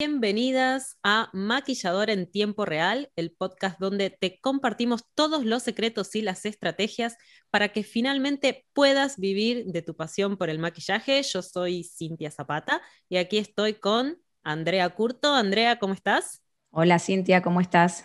Bienvenidas 0.00 0.96
a 1.02 1.28
Maquillador 1.32 2.08
en 2.08 2.30
Tiempo 2.30 2.64
Real, 2.64 3.10
el 3.16 3.32
podcast 3.32 3.80
donde 3.80 4.10
te 4.10 4.38
compartimos 4.40 5.02
todos 5.16 5.44
los 5.44 5.64
secretos 5.64 6.14
y 6.14 6.22
las 6.22 6.46
estrategias 6.46 7.16
para 7.50 7.70
que 7.70 7.82
finalmente 7.82 8.64
puedas 8.74 9.18
vivir 9.18 9.64
de 9.66 9.82
tu 9.82 9.96
pasión 9.96 10.36
por 10.36 10.50
el 10.50 10.60
maquillaje. 10.60 11.20
Yo 11.24 11.42
soy 11.42 11.82
Cintia 11.82 12.30
Zapata 12.30 12.80
y 13.08 13.16
aquí 13.16 13.38
estoy 13.38 13.74
con 13.74 14.22
Andrea 14.44 14.88
Curto. 14.90 15.34
Andrea, 15.34 15.80
¿cómo 15.80 15.94
estás? 15.94 16.44
Hola 16.70 17.00
Cintia, 17.00 17.42
¿cómo 17.42 17.60
estás? 17.60 18.04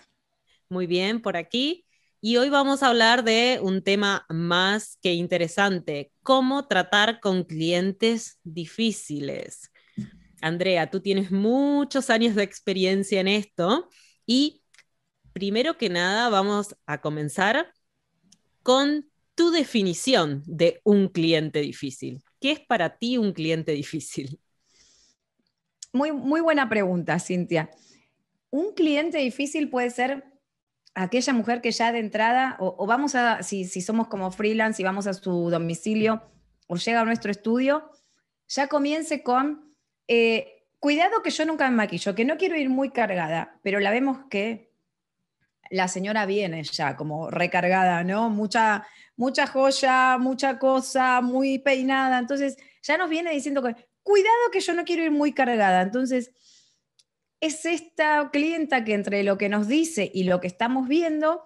Muy 0.70 0.88
bien, 0.88 1.21
por 1.21 1.38
aquí. 1.38 1.86
Y 2.21 2.38
hoy 2.38 2.50
vamos 2.50 2.82
a 2.82 2.88
hablar 2.88 3.23
de 3.23 3.60
un 3.62 3.84
tema 3.84 4.25
más 4.30 4.98
que 5.00 5.14
interesante, 5.14 6.12
cómo 6.23 6.68
tratar 6.68 7.20
con 7.20 7.44
clientes 7.44 8.39
difíciles. 8.44 9.70
Andrea, 10.44 10.89
tú 10.89 11.00
tienes 11.00 11.32
muchos 11.32 12.10
años 12.10 12.36
de 12.36 12.43
experiencia 12.43 13.21
en 13.21 13.30
esto 13.30 13.88
y 14.25 14.61
primero 15.32 15.78
que 15.78 15.89
nada 15.89 16.28
vamos 16.28 16.75
a 16.86 17.00
comenzar 17.00 17.71
con 18.61 19.10
tu 19.36 19.52
definición 19.52 20.43
de 20.46 20.82
un 20.83 21.07
cliente 21.07 21.60
difícil. 21.61 22.21
¿Qué 22.42 22.52
es 22.52 22.60
para 22.60 22.97
ti 22.97 23.18
un 23.18 23.32
cliente 23.32 23.71
difícil? 23.71 24.38
Muy, 25.93 26.11
muy 26.11 26.42
buena 26.42 26.68
pregunta, 26.68 27.19
Cintia. 27.19 27.69
Un 28.50 28.74
cliente 28.74 29.19
difícil 29.19 29.69
puede 29.69 29.91
ser 29.91 30.25
aquella 30.94 31.32
mujer 31.32 31.61
que 31.61 31.71
ya 31.71 31.94
de 31.94 32.00
entrada, 32.00 32.58
o, 32.59 32.86
vamos 32.86 33.16
a, 33.16 33.44
si, 33.44 33.64
si, 33.64 33.81
somos 33.81 34.09
como 34.09 34.30
freelance 34.30 34.81
y 34.81 34.86
vamos 34.86 35.08
a 35.08 35.14
su 35.14 35.50
domicilio 35.50 36.22
o 36.67 36.75
llega 36.75 37.00
a 37.00 37.05
nuestro 37.05 37.31
estudio, 37.31 37.89
ya 38.50 38.67
comience 38.67 39.23
con 39.23 39.72
eh, 40.08 40.64
cuidado 40.80 41.22
que 41.23 41.30
yo 41.30 41.45
nunca 41.45 41.70
me 41.70 41.75
maquillo, 41.75 42.14
que 42.16 42.25
no 42.25 42.38
quiero 42.38 42.58
ir 42.58 42.70
muy 42.70 42.89
cargada, 42.89 43.59
pero 43.64 43.80
la 43.80 43.92
vemos 43.92 44.20
que 44.30 44.73
la 45.70 45.88
señora 45.88 46.25
viene 46.25 46.64
ya 46.64 46.95
como 46.95 47.31
recargada, 47.31 48.03
¿no? 48.03 48.30
Mucha, 48.30 48.86
mucha 49.16 49.47
joya, 49.47 50.17
mucha 50.19 50.59
cosa, 50.59 51.22
muy 51.22 51.58
peinada. 51.58 52.19
Entonces 52.19 52.58
ya 52.81 52.97
nos 52.97 53.09
viene 53.09 53.31
diciendo 53.31 53.64
que 53.64 53.75
cuidado 54.03 54.52
que 54.52 54.59
yo 54.59 54.73
no 54.73 54.83
quiero 54.83 55.03
ir 55.03 55.11
muy 55.11 55.33
cargada. 55.33 55.81
Entonces 55.81 56.31
es 57.39 57.66
esta 57.66 58.30
clienta 58.31 58.83
que 58.83 58.94
entre 58.94 59.23
lo 59.23 59.38
que 59.38 59.49
nos 59.49 59.67
dice 59.67 60.11
y 60.14 60.25
lo 60.25 60.39
que 60.42 60.47
estamos 60.47 60.88
viendo, 60.88 61.42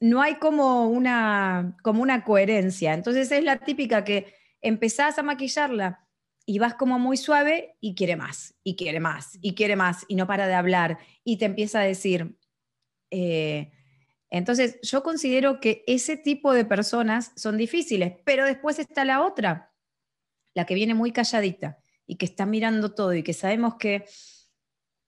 no 0.00 0.22
hay 0.22 0.36
como 0.36 0.88
una, 0.88 1.76
como 1.82 2.02
una 2.02 2.24
coherencia. 2.24 2.94
Entonces 2.94 3.30
es 3.30 3.44
la 3.44 3.58
típica 3.58 4.04
que 4.04 4.34
empezás 4.62 5.18
a 5.18 5.22
maquillarla 5.22 6.05
y 6.46 6.60
vas 6.60 6.74
como 6.74 7.00
muy 7.00 7.16
suave 7.16 7.76
y 7.80 7.96
quiere 7.96 8.14
más, 8.14 8.54
y 8.62 8.76
quiere 8.76 9.00
más, 9.00 9.36
y 9.42 9.54
quiere 9.54 9.74
más, 9.74 10.04
y 10.06 10.14
no 10.14 10.28
para 10.28 10.46
de 10.46 10.54
hablar, 10.54 10.98
y 11.24 11.38
te 11.38 11.44
empieza 11.44 11.80
a 11.80 11.82
decir. 11.84 12.38
Eh, 13.10 13.72
entonces, 14.30 14.78
yo 14.82 15.02
considero 15.02 15.60
que 15.60 15.82
ese 15.88 16.16
tipo 16.16 16.52
de 16.52 16.64
personas 16.64 17.32
son 17.34 17.56
difíciles, 17.56 18.14
pero 18.24 18.44
después 18.44 18.78
está 18.78 19.04
la 19.04 19.22
otra, 19.22 19.72
la 20.54 20.66
que 20.66 20.74
viene 20.74 20.94
muy 20.94 21.12
calladita 21.12 21.78
y 22.06 22.14
que 22.14 22.26
está 22.26 22.46
mirando 22.46 22.94
todo 22.94 23.12
y 23.12 23.24
que 23.24 23.32
sabemos 23.32 23.74
que 23.74 24.04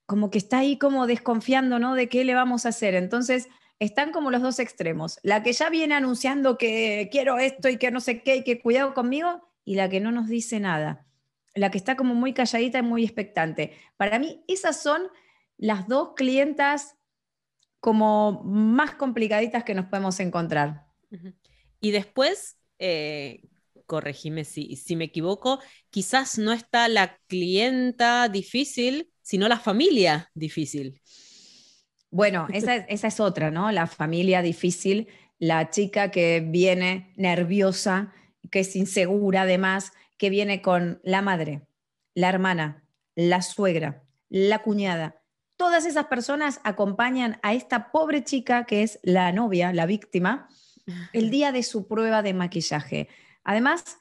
como 0.07 0.31
que 0.31 0.39
está 0.39 0.59
ahí 0.59 0.77
como 0.77 1.07
desconfiando, 1.07 1.79
¿no? 1.79 1.95
De 1.95 2.09
qué 2.09 2.25
le 2.25 2.35
vamos 2.35 2.67
a 2.67 2.71
hacer. 2.71 2.95
Entonces, 2.95 3.49
están 3.79 4.11
como 4.11 4.31
los 4.31 4.43
dos 4.43 4.59
extremos. 4.59 5.21
La 5.23 5.43
que 5.43 5.53
ya 5.53 5.71
viene 5.71 5.95
anunciando 5.95 6.59
que 6.59 7.09
quiero 7.13 7.39
esto 7.39 7.69
y 7.69 7.77
que 7.77 7.91
no 7.91 8.01
sé 8.01 8.23
qué 8.23 8.37
y 8.37 8.45
que 8.45 8.61
cuidado 8.61 8.95
conmigo, 8.95 9.49
y 9.65 9.75
la 9.75 9.89
que 9.89 10.01
no 10.01 10.11
nos 10.11 10.29
dice 10.29 10.61
nada 10.61 11.08
la 11.59 11.71
que 11.71 11.79
está 11.79 11.97
como 11.97 12.15
muy 12.15 12.33
calladita 12.33 12.79
y 12.79 12.83
muy 12.83 13.05
expectante. 13.05 13.73
Para 13.97 14.19
mí, 14.19 14.45
esas 14.49 14.83
son 14.83 15.03
las 15.57 15.89
dos 15.89 16.11
clientas 16.15 16.97
como 17.81 18.43
más 18.45 18.95
complicaditas 18.95 19.65
que 19.65 19.75
nos 19.75 19.87
podemos 19.87 20.19
encontrar. 20.21 20.87
Y 21.81 21.91
después, 21.91 22.59
eh, 22.79 23.43
corregime 23.87 24.45
si, 24.45 24.77
si 24.77 24.97
me 24.97 25.05
equivoco, 25.05 25.61
quizás 25.91 26.39
no 26.39 26.53
está 26.53 26.89
la 26.89 27.19
clienta 27.27 28.29
difícil, 28.29 29.11
sino 29.23 29.49
la 29.49 29.59
familia 29.59 30.31
difícil. 30.35 31.01
Bueno, 32.11 32.47
esa, 32.53 32.77
esa 32.77 33.09
es 33.09 33.21
otra, 33.21 33.51
¿no? 33.51 33.71
La 33.73 33.87
familia 33.87 34.43
difícil, 34.43 35.09
la 35.39 35.71
chica 35.71 36.11
que 36.11 36.41
viene 36.41 37.13
nerviosa, 37.17 38.13
que 38.51 38.61
es 38.61 38.77
insegura 38.77 39.43
además, 39.43 39.93
que 40.19 40.31
viene 40.31 40.61
con 40.61 41.01
la 41.03 41.23
madre, 41.23 41.67
la 42.15 42.29
hermana, 42.29 42.85
la 43.15 43.43
suegra, 43.43 44.05
la 44.29 44.63
cuñada. 44.63 45.23
Todas 45.57 45.87
esas 45.87 46.07
personas 46.07 46.61
acompañan 46.65 47.39
a 47.43 47.55
esta 47.55 47.91
pobre 47.91 48.23
chica 48.23 48.65
que 48.65 48.83
es 48.83 49.01
la 49.03 49.33
novia, 49.33 49.73
la 49.73 49.87
víctima, 49.87 50.49
el 51.13 51.31
día 51.31 51.53
de 51.53 51.63
su 51.63 51.89
prueba 51.89 52.23
de 52.23 52.35
maquillaje. 52.35 53.09
Además, 53.45 53.99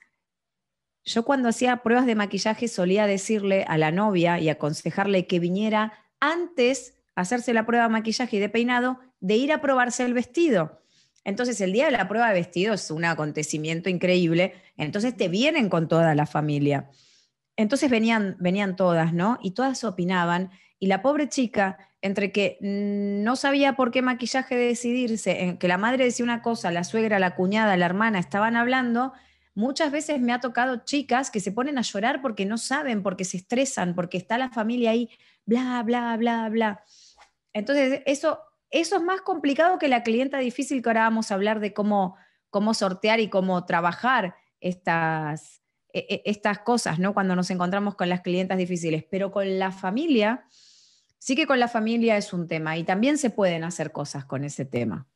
yo 1.04 1.24
cuando 1.24 1.50
hacía 1.50 1.78
pruebas 1.78 2.06
de 2.06 2.16
maquillaje 2.16 2.68
solía 2.68 3.08
decirle 3.08 3.66
a 3.68 3.78
la 3.78 3.92
novia 3.92 4.40
y 4.40 4.50
aconsejarle 4.50 5.26
que 5.26 5.40
viniera 5.40 5.94
antes 6.20 6.96
a 7.16 7.22
hacerse 7.22 7.54
la 7.54 7.66
prueba 7.66 7.86
de 7.86 7.94
maquillaje 7.94 8.38
y 8.38 8.40
de 8.40 8.50
peinado 8.50 9.00
de 9.20 9.36
ir 9.36 9.52
a 9.54 9.62
probarse 9.62 10.04
el 10.04 10.14
vestido. 10.14 10.82
Entonces, 11.28 11.60
el 11.60 11.74
día 11.74 11.88
de 11.88 11.92
la 11.92 12.08
prueba 12.08 12.30
de 12.30 12.36
vestido 12.36 12.74
es 12.74 12.90
un 12.90 13.04
acontecimiento 13.04 13.90
increíble. 13.90 14.54
Entonces, 14.78 15.18
te 15.18 15.28
vienen 15.28 15.68
con 15.68 15.90
toda 15.90 16.16
la 16.16 16.26
familia. 16.26 16.90
Entonces, 17.58 17.90
venían, 17.90 18.38
venían 18.40 18.78
todas, 18.78 19.12
¿no? 19.12 19.38
Y 19.44 19.52
todas 19.52 19.84
opinaban. 19.84 20.52
Y 20.80 20.88
la 20.88 21.02
pobre 21.02 21.28
chica, 21.28 21.80
entre 22.02 22.32
que 22.32 22.58
no 22.62 23.36
sabía 23.36 23.76
por 23.76 23.92
qué 23.92 24.02
maquillaje 24.02 24.56
decidirse, 24.56 25.58
que 25.60 25.68
la 25.68 25.78
madre 25.78 26.06
decía 26.06 26.24
una 26.24 26.42
cosa, 26.42 26.72
la 26.72 26.86
suegra, 26.86 27.20
la 27.20 27.36
cuñada, 27.36 27.76
la 27.76 27.88
hermana 27.88 28.20
estaban 28.20 28.56
hablando, 28.56 29.12
muchas 29.54 29.92
veces 29.92 30.22
me 30.22 30.32
ha 30.32 30.40
tocado 30.40 30.86
chicas 30.86 31.30
que 31.30 31.42
se 31.42 31.52
ponen 31.52 31.78
a 31.78 31.82
llorar 31.82 32.22
porque 32.22 32.46
no 32.46 32.58
saben, 32.58 33.04
porque 33.04 33.26
se 33.26 33.36
estresan, 33.36 33.96
porque 33.96 34.18
está 34.18 34.38
la 34.38 34.50
familia 34.50 34.92
ahí, 34.92 35.10
bla, 35.46 35.84
bla, 35.84 36.16
bla, 36.16 36.48
bla. 36.48 36.84
Entonces, 37.52 38.02
eso 38.06 38.40
eso 38.70 38.98
es 38.98 39.04
más 39.04 39.22
complicado 39.22 39.80
que 39.80 39.88
la 39.88 40.04
clienta 40.04 40.40
difícil 40.40 40.82
que 40.82 40.90
ahora 40.90 41.04
vamos 41.04 41.32
a 41.32 41.36
hablar 41.36 41.60
de 41.60 41.74
cómo, 41.74 42.16
cómo 42.50 42.74
sortear 42.74 43.20
y 43.20 43.30
cómo 43.30 43.66
trabajar 43.66 44.36
estas, 44.60 45.62
e, 45.94 46.06
e, 46.10 46.22
estas 46.26 46.60
cosas, 46.60 47.00
¿no? 47.00 47.14
Cuando 47.14 47.36
nos 47.36 47.50
encontramos 47.50 47.96
con 47.96 48.10
las 48.10 48.22
clientas 48.22 48.58
difíciles. 48.58 49.06
Pero 49.10 49.32
con 49.32 49.60
la 49.60 49.72
familia, 49.72 50.46
sí 51.18 51.36
que 51.36 51.48
con 51.48 51.60
la 51.60 51.68
familia 51.68 52.18
es 52.18 52.34
un 52.34 52.48
tema 52.48 52.78
y 52.78 52.84
también 52.84 53.18
se 53.18 53.30
pueden 53.30 53.64
hacer 53.64 53.92
cosas 53.92 54.26
con 54.26 54.44
ese 54.44 54.66
tema. 54.66 55.08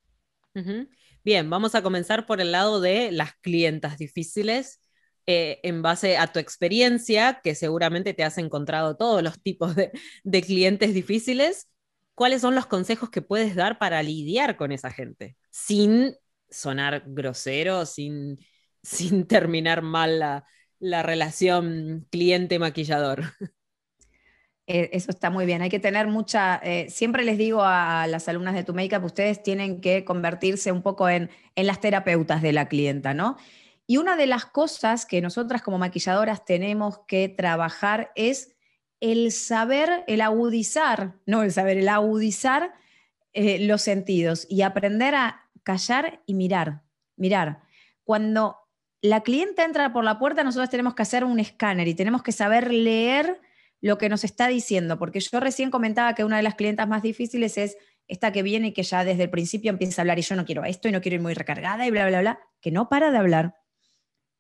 Bien, 1.24 1.50
vamos 1.50 1.76
a 1.76 1.82
comenzar 1.82 2.26
por 2.26 2.42
el 2.42 2.52
lado 2.52 2.82
de 2.82 3.12
las 3.12 3.34
clientas 3.42 3.98
difíciles. 3.98 4.80
Eh, 5.28 5.60
en 5.62 5.84
base 5.84 6.18
a 6.18 6.34
tu 6.34 6.40
experiencia, 6.40 7.42
que 7.44 7.54
seguramente 7.54 8.16
te 8.16 8.24
has 8.24 8.40
encontrado 8.40 8.98
todos 8.98 9.22
los 9.22 9.40
tipos 9.40 9.76
de, 9.76 9.92
de 10.24 10.42
clientes 10.42 10.96
difíciles, 10.96 11.71
cuáles 12.22 12.42
son 12.44 12.54
los 12.54 12.68
consejos 12.68 13.10
que 13.10 13.24
puedes 13.24 13.56
dar 13.56 13.80
para 13.80 14.04
lidiar 14.04 14.56
con 14.56 14.72
esa 14.72 14.92
gente, 14.92 15.38
sin 15.50 16.14
sonar 16.52 17.02
grosero, 17.08 17.88
sin, 17.88 18.38
sin 18.84 19.26
terminar 19.26 19.82
mal 19.82 20.20
la, 20.80 21.02
relación 21.02 22.06
cliente-maquillador. 22.12 23.24
Eh, 24.68 24.92
eso 24.94 25.10
está 25.10 25.32
muy 25.32 25.48
bien. 25.48 25.64
Hay 25.64 25.72
que 25.72 25.80
tener 25.80 26.06
mucha. 26.06 26.62
Eh, 26.64 26.92
siempre 26.92 27.24
les 27.24 27.40
digo 27.40 27.64
a 27.64 28.06
las 28.08 28.30
alumnas 28.30 28.54
de 28.54 28.64
tu 28.64 28.76
Makeup, 28.76 29.04
ustedes 29.04 29.42
tienen 29.42 29.82
que 29.82 30.06
convertirse 30.06 30.72
un 30.72 30.84
poco 30.84 31.10
en, 31.10 31.32
en, 31.56 31.66
las 31.66 31.82
terapeutas 31.82 32.44
de 32.44 32.54
la 32.54 32.68
clienta, 32.68 33.16
¿no? 33.16 33.38
Y 33.88 33.98
una 33.98 34.16
de 34.16 34.28
las 34.28 34.46
cosas 34.46 35.08
que 35.08 35.22
nosotras 35.22 35.64
como 35.64 35.80
maquilladoras 35.80 36.46
tenemos 36.46 37.00
que 37.08 37.30
trabajar 37.30 38.12
es 38.14 38.56
el 39.02 39.32
saber, 39.32 40.06
el 40.08 40.22
agudizar, 40.22 41.16
no 41.26 41.44
el 41.44 41.52
saber, 41.52 41.78
el 41.78 41.90
agudizar 41.90 42.74
eh, 43.34 43.60
los 43.66 43.82
sentidos 43.82 44.48
y 44.50 44.62
aprender 44.62 45.16
a 45.16 45.50
callar 45.64 46.22
y 46.26 46.36
mirar, 46.36 46.84
mirar. 47.18 47.64
Cuando 48.04 48.58
la 49.02 49.22
clienta 49.22 49.66
entra 49.66 49.92
por 49.92 50.04
la 50.04 50.20
puerta, 50.20 50.44
nosotros 50.44 50.70
tenemos 50.70 50.94
que 50.94 51.02
hacer 51.02 51.24
un 51.26 51.40
escáner 51.40 51.88
y 51.88 51.96
tenemos 51.96 52.24
que 52.24 52.32
saber 52.32 52.72
leer 52.72 53.42
lo 53.82 53.98
que 53.98 54.10
nos 54.10 54.24
está 54.24 54.48
diciendo, 54.48 55.00
porque 55.00 55.20
yo 55.20 55.40
recién 55.40 55.72
comentaba 55.72 56.14
que 56.14 56.24
una 56.24 56.38
de 56.38 56.44
las 56.44 56.54
clientas 56.54 56.88
más 56.88 57.02
difíciles 57.02 57.58
es 57.58 57.78
esta 58.08 58.32
que 58.32 58.44
viene 58.44 58.68
y 58.68 58.74
que 58.74 58.84
ya 58.84 59.04
desde 59.04 59.24
el 59.24 59.30
principio 59.32 59.72
empieza 59.72 60.02
a 60.02 60.04
hablar 60.04 60.20
y 60.20 60.22
yo 60.22 60.36
no 60.36 60.46
quiero 60.46 60.64
esto 60.64 60.88
y 60.88 60.92
no 60.92 61.02
quiero 61.02 61.16
ir 61.16 61.22
muy 61.22 61.34
recargada 61.34 61.88
y 61.88 61.92
bla, 61.92 62.08
bla, 62.08 62.22
bla, 62.22 62.40
que 62.60 62.70
no 62.70 62.90
para 62.90 63.10
de 63.10 63.18
hablar 63.18 63.56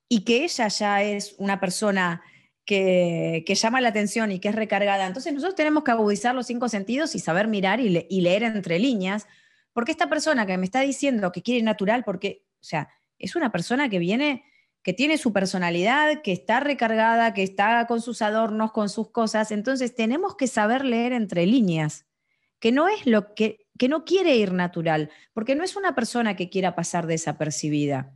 y 0.08 0.24
que 0.26 0.44
ella 0.44 0.68
ya 0.68 1.02
es 1.02 1.36
una 1.40 1.60
persona 1.60 2.22
que, 2.66 3.44
llama 3.48 3.82
la 3.82 3.90
atención 3.90 4.32
y 4.32 4.40
que 4.40 4.50
es 4.50 4.56
recargada. 4.56 5.08
Entonces 5.08 5.34
nosotros 5.34 5.56
tenemos 5.56 5.84
que 5.84 5.92
agudizar 5.92 6.36
los 6.36 6.48
cinco 6.48 6.70
sentidos 6.70 7.16
y 7.16 7.20
saber 7.20 7.48
mirar 7.48 7.80
y, 7.80 7.90
leer 7.90 8.44
entre 8.44 8.80
líneas, 8.80 9.28
porque 9.74 9.92
esta 9.92 10.10
persona 10.10 10.46
que 10.46 10.58
me 10.58 10.66
está 10.66 10.82
diciendo 10.82 11.32
que 11.32 11.42
quiere 11.42 11.64
natural, 11.64 12.04
porque, 12.04 12.46
o 12.56 12.64
sea, 12.64 12.90
es 13.18 13.36
una 13.36 13.52
persona 13.52 13.90
que 13.90 14.00
viene 14.00 14.44
que 14.84 14.94
tiene 14.94 15.20
su 15.20 15.32
personalidad, 15.32 16.24
que 16.24 16.32
está 16.32 16.60
recargada, 16.60 17.36
que 17.36 17.44
está 17.44 17.86
con 17.86 18.02
sus 18.02 18.24
adornos, 18.24 18.72
con 18.72 18.90
sus 18.90 19.12
cosas. 19.12 19.52
Entonces 19.52 19.94
tenemos 19.94 20.36
que 20.36 20.48
saber 20.48 20.86
leer 20.86 21.14
entre 21.14 21.46
líneas, 21.46 22.08
que 22.60 22.72
no 22.72 22.88
es 22.88 23.06
lo 23.06 23.36
que, 23.36 23.68
que 23.78 23.90
no 23.90 24.06
quiere 24.06 24.36
ir 24.38 24.54
natural, 24.54 25.12
porque 25.34 25.56
no 25.56 25.64
es 25.64 25.76
una 25.76 25.94
persona 25.94 26.36
que 26.36 26.50
quiera 26.50 26.74
pasar 26.74 27.06
desapercibida. 27.06 28.12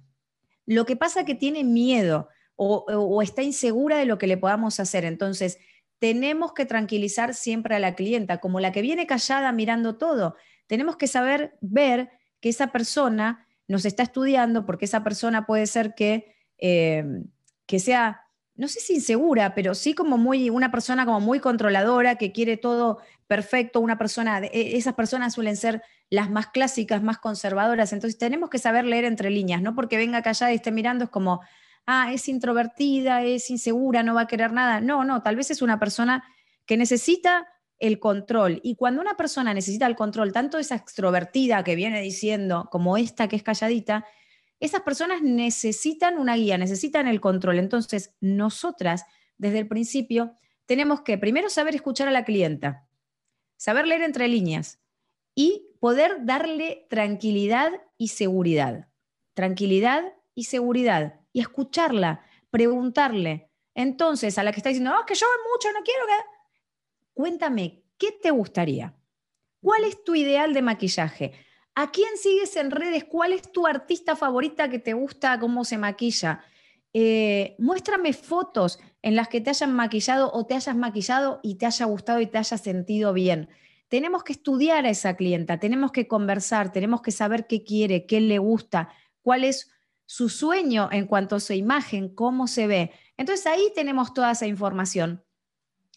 Lo 0.66 0.88
que 0.88 0.96
pasa 0.96 1.20
es 1.20 1.26
que 1.28 1.36
tiene 1.36 1.64
miedo 1.64 2.30
o, 2.56 3.22
está 3.22 3.44
insegura 3.44 3.98
de 3.98 4.06
lo 4.06 4.18
que 4.18 4.28
le 4.28 4.38
podamos 4.38 4.80
hacer. 4.80 5.06
Entonces, 5.06 5.58
tenemos 6.00 6.54
que 6.54 6.66
tranquilizar 6.66 7.34
siempre 7.34 7.76
a 7.76 7.80
la 7.80 7.96
clienta, 7.96 8.40
como 8.40 8.60
la 8.60 8.72
que 8.72 8.82
viene 8.82 9.08
callada 9.08 9.52
mirando 9.52 9.98
todo. 9.98 10.36
Tenemos 10.68 10.98
que 10.98 11.08
saber 11.08 11.58
ver 11.62 12.10
que 12.40 12.50
esa 12.50 12.68
persona 12.68 13.48
nos 13.68 13.86
está 13.86 14.04
estudiando, 14.04 14.66
porque 14.66 14.86
esa 14.86 15.04
persona 15.04 15.46
puede 15.46 15.68
ser 15.68 15.96
que 15.96 16.36
Em, 16.58 17.26
que 17.66 17.80
sea, 17.80 18.22
no 18.56 18.68
sé 18.68 18.80
si 18.80 18.96
insegura, 18.96 19.56
pero 19.56 19.76
sí 19.76 19.94
como 19.94 20.18
muy, 20.18 20.50
una 20.50 20.72
persona 20.72 21.06
como 21.06 21.20
muy 21.20 21.40
controladora, 21.40 22.16
que 22.16 22.32
quiere 22.32 22.58
todo 22.58 23.00
perfecto, 23.28 23.80
una 23.80 23.98
persona, 23.98 24.40
e, 24.40 24.78
esas 24.78 24.94
personas 24.94 25.34
suelen 25.34 25.58
ser 25.58 25.82
las 26.10 26.30
más 26.30 26.48
clásicas, 26.48 27.02
más 27.04 27.18
conservadoras, 27.18 27.92
entonces 27.92 28.18
tenemos 28.18 28.50
que 28.50 28.60
saber 28.60 28.86
leer 28.86 29.06
entre 29.06 29.30
líneas, 29.32 29.62
no 29.62 29.76
porque 29.76 29.98
venga 29.98 30.22
callada 30.22 30.54
y 30.54 30.56
esté 30.56 30.72
mirando 30.72 31.06
es 31.06 31.10
como, 31.10 31.42
ah, 31.86 32.12
es 32.14 32.28
introvertida, 32.28 33.24
es 33.24 33.50
insegura, 33.50 34.04
no 34.04 34.16
va 34.16 34.22
a 34.22 34.28
querer 34.28 34.52
nada, 34.54 34.82
no, 34.82 35.04
no, 35.04 35.22
tal 35.22 35.36
vez 35.36 35.52
es 35.52 35.62
una 35.62 35.80
persona 35.80 36.24
que 36.66 36.78
necesita 36.78 37.48
el 37.80 38.00
control. 38.00 38.60
Y 38.64 38.76
cuando 38.76 39.02
una 39.02 39.18
persona 39.18 39.54
necesita 39.54 39.86
el 39.88 39.96
control, 39.96 40.32
tanto 40.32 40.58
esa 40.58 40.76
extrovertida 40.76 41.64
que 41.64 41.76
viene 41.76 42.02
diciendo 42.02 42.70
como 42.72 42.98
esta 42.98 43.28
que 43.28 43.36
es 43.36 43.44
calladita, 43.44 44.06
esas 44.60 44.82
personas 44.82 45.22
necesitan 45.22 46.18
una 46.18 46.36
guía, 46.36 46.58
necesitan 46.58 47.08
el 47.08 47.22
control. 47.22 47.60
Entonces, 47.60 48.16
nosotras, 48.22 49.06
desde 49.38 49.60
el 49.60 49.68
principio, 49.68 50.38
tenemos 50.66 51.02
que 51.02 51.18
primero 51.18 51.50
saber 51.50 51.76
escuchar 51.76 52.08
a 52.08 52.12
la 52.12 52.26
clienta, 52.26 52.88
saber 53.58 53.86
leer 53.86 54.02
entre 54.02 54.28
líneas 54.28 54.80
y 55.36 55.68
poder 55.80 56.26
darle 56.26 56.88
tranquilidad 56.90 57.72
y 57.98 58.08
seguridad. 58.08 58.88
Tranquilidad 59.34 60.14
y 60.34 60.46
seguridad. 60.46 61.20
Y 61.36 61.42
escucharla, 61.42 62.22
preguntarle. 62.50 63.52
Entonces, 63.74 64.38
a 64.38 64.44
la 64.44 64.54
que 64.54 64.62
está 64.62 64.70
diciendo, 64.70 64.94
oh, 64.98 65.06
que 65.06 65.16
yo 65.16 65.28
mucho, 65.52 65.70
no 65.74 65.84
quiero 65.84 66.06
que... 66.08 66.14
Cuéntame, 67.14 67.84
¿qué 67.98 68.14
te 68.14 68.32
gustaría? 68.32 68.96
¿Cuál 69.60 69.84
es 69.84 70.02
tu 70.02 70.16
ideal 70.16 70.54
de 70.54 70.62
maquillaje? 70.62 71.34
¿A 71.76 71.92
quién 71.92 72.16
sigues 72.16 72.56
en 72.56 72.72
redes? 72.72 73.04
¿Cuál 73.04 73.34
es 73.34 73.52
tu 73.52 73.68
artista 73.68 74.16
favorita 74.16 74.70
que 74.70 74.80
te 74.80 74.94
gusta 74.94 75.38
cómo 75.38 75.66
se 75.66 75.78
maquilla? 75.78 76.42
Eh, 76.94 77.58
muéstrame 77.60 78.14
fotos 78.14 78.80
en 79.02 79.18
las 79.18 79.28
que 79.28 79.42
te 79.42 79.50
hayan 79.50 79.74
maquillado 79.74 80.32
o 80.32 80.46
te 80.46 80.54
hayas 80.54 80.78
maquillado 80.78 81.42
y 81.44 81.56
te 81.56 81.66
haya 81.66 81.86
gustado 81.86 82.22
y 82.22 82.28
te 82.28 82.38
haya 82.38 82.58
sentido 82.58 83.12
bien. 83.12 83.50
Tenemos 83.90 84.24
que 84.24 84.32
estudiar 84.32 84.86
a 84.86 84.90
esa 84.90 85.18
clienta, 85.18 85.60
tenemos 85.60 85.92
que 85.92 86.08
conversar, 86.08 86.72
tenemos 86.72 87.02
que 87.02 87.12
saber 87.12 87.46
qué 87.46 87.66
quiere, 87.66 88.06
qué 88.06 88.22
le 88.22 88.38
gusta, 88.38 88.88
cuál 89.22 89.44
es 89.44 89.75
su 90.06 90.30
sueño 90.30 90.90
en 90.92 91.08
cuanto 91.08 91.36
a 91.36 91.40
su 91.40 91.54
imagen, 91.54 92.14
cómo 92.14 92.48
se 92.48 92.68
ve. 92.68 92.92
Entonces 93.18 93.46
ahí 93.48 93.72
tenemos 93.74 94.14
toda 94.14 94.32
esa 94.32 94.48
información. 94.48 95.24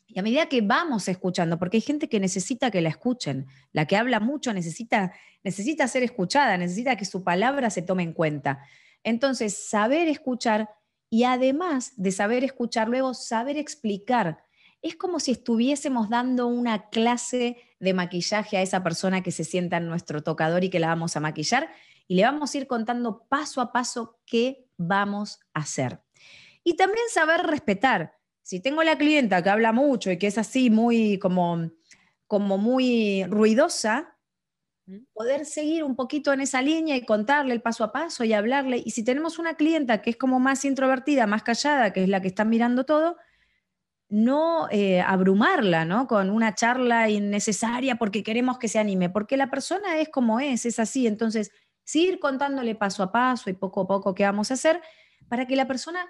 Y 0.07 0.19
a 0.19 0.23
medida 0.23 0.49
que 0.49 0.63
vamos 0.63 1.07
escuchando, 1.09 1.59
porque 1.59 1.77
hay 1.77 1.81
gente 1.83 2.09
que 2.09 2.19
necesita 2.19 2.71
que 2.71 2.81
la 2.81 2.89
escuchen, 2.89 3.47
la 3.73 3.87
que 3.87 3.97
habla 3.97 4.21
mucho 4.21 4.55
necesita, 4.55 5.13
necesita 5.45 5.87
ser 5.87 6.03
escuchada, 6.03 6.57
necesita 6.57 6.97
que 6.97 7.05
su 7.05 7.23
palabra 7.23 7.69
se 7.69 7.83
tome 7.83 8.05
en 8.05 8.15
cuenta. 8.15 8.61
Entonces, 9.05 9.69
saber 9.69 10.09
escuchar 10.09 10.71
y 11.11 11.25
además 11.25 11.93
de 11.97 12.11
saber 12.13 12.43
escuchar, 12.43 12.89
luego 12.89 13.13
saber 13.13 13.59
explicar. 13.59 14.39
Es 14.81 14.97
como 14.97 15.21
si 15.21 15.33
estuviésemos 15.33 16.09
dando 16.09 16.47
una 16.47 16.89
clase 16.89 17.57
de 17.79 17.95
maquillaje 17.95 18.57
a 18.57 18.63
esa 18.63 18.83
persona 18.83 19.23
que 19.23 19.31
se 19.31 19.45
sienta 19.45 19.77
en 19.77 19.89
nuestro 19.89 20.23
tocador 20.23 20.65
y 20.65 20.71
que 20.71 20.81
la 20.81 20.89
vamos 20.89 21.17
a 21.17 21.21
maquillar 21.21 21.69
y 22.09 22.17
le 22.17 22.25
vamos 22.25 22.53
a 22.53 22.59
ir 22.59 22.67
contando 22.67 23.27
paso 23.29 23.61
a 23.61 23.71
paso 23.71 24.19
qué 24.27 24.67
vamos 24.77 25.39
a 25.55 25.61
hacer. 25.61 26.01
Y 26.65 26.75
también 26.75 27.05
saber 27.11 27.43
respetar 27.43 28.19
si 28.43 28.61
tengo 28.61 28.83
la 28.83 28.97
clienta 28.97 29.43
que 29.43 29.51
habla 29.51 29.73
mucho 29.73 30.11
y 30.11 30.19
que 30.19 30.27
es 30.27 30.39
así 30.39 30.71
muy 30.71 31.19
como, 31.19 31.71
como 32.27 32.57
muy 32.57 33.25
ruidosa, 33.25 34.17
poder 35.13 35.45
seguir 35.45 35.85
un 35.85 35.95
poquito 35.95 36.33
en 36.33 36.41
esa 36.41 36.63
línea 36.63 36.97
y 36.97 37.05
contarle 37.05 37.53
el 37.53 37.61
paso 37.61 37.85
a 37.85 37.93
paso 37.93 38.25
y 38.25 38.33
hablarle. 38.33 38.83
Y 38.83 38.93
si 38.93 39.05
tenemos 39.05 39.39
una 39.39 39.55
clienta 39.55 40.01
que 40.01 40.09
es 40.09 40.17
como 40.17 40.41
más 40.41 40.65
introvertida, 40.65 41.27
más 41.27 41.43
callada, 41.43 41.93
que 41.93 42.05
es 42.05 42.09
la 42.09 42.23
que 42.23 42.29
está 42.29 42.47
mirando 42.47 42.85
todo, 42.85 43.19
no 44.09 44.69
eh, 44.71 45.03
abrumarla 45.03 45.85
¿no? 45.85 46.07
con 46.07 46.31
una 46.31 46.55
charla 46.55 47.11
innecesaria 47.11 47.97
porque 47.97 48.23
queremos 48.23 48.59
que 48.59 48.69
se 48.69 48.79
anime, 48.79 49.11
porque 49.11 49.37
la 49.37 49.51
persona 49.51 49.99
es 49.99 50.09
como 50.09 50.41
es, 50.41 50.65
es 50.65 50.79
así. 50.79 51.07
Entonces, 51.07 51.53
seguir 51.89 52.21
contándole 52.21 52.75
paso 52.75 53.03
a 53.03 53.11
paso 53.11 53.49
y 53.49 53.55
poco 53.55 53.81
a 53.81 53.87
poco 53.87 54.15
qué 54.15 54.25
vamos 54.25 54.51
a 54.51 54.55
hacer 54.55 54.83
para 55.27 55.47
que 55.47 55.57
la 55.57 55.67
persona 55.67 56.07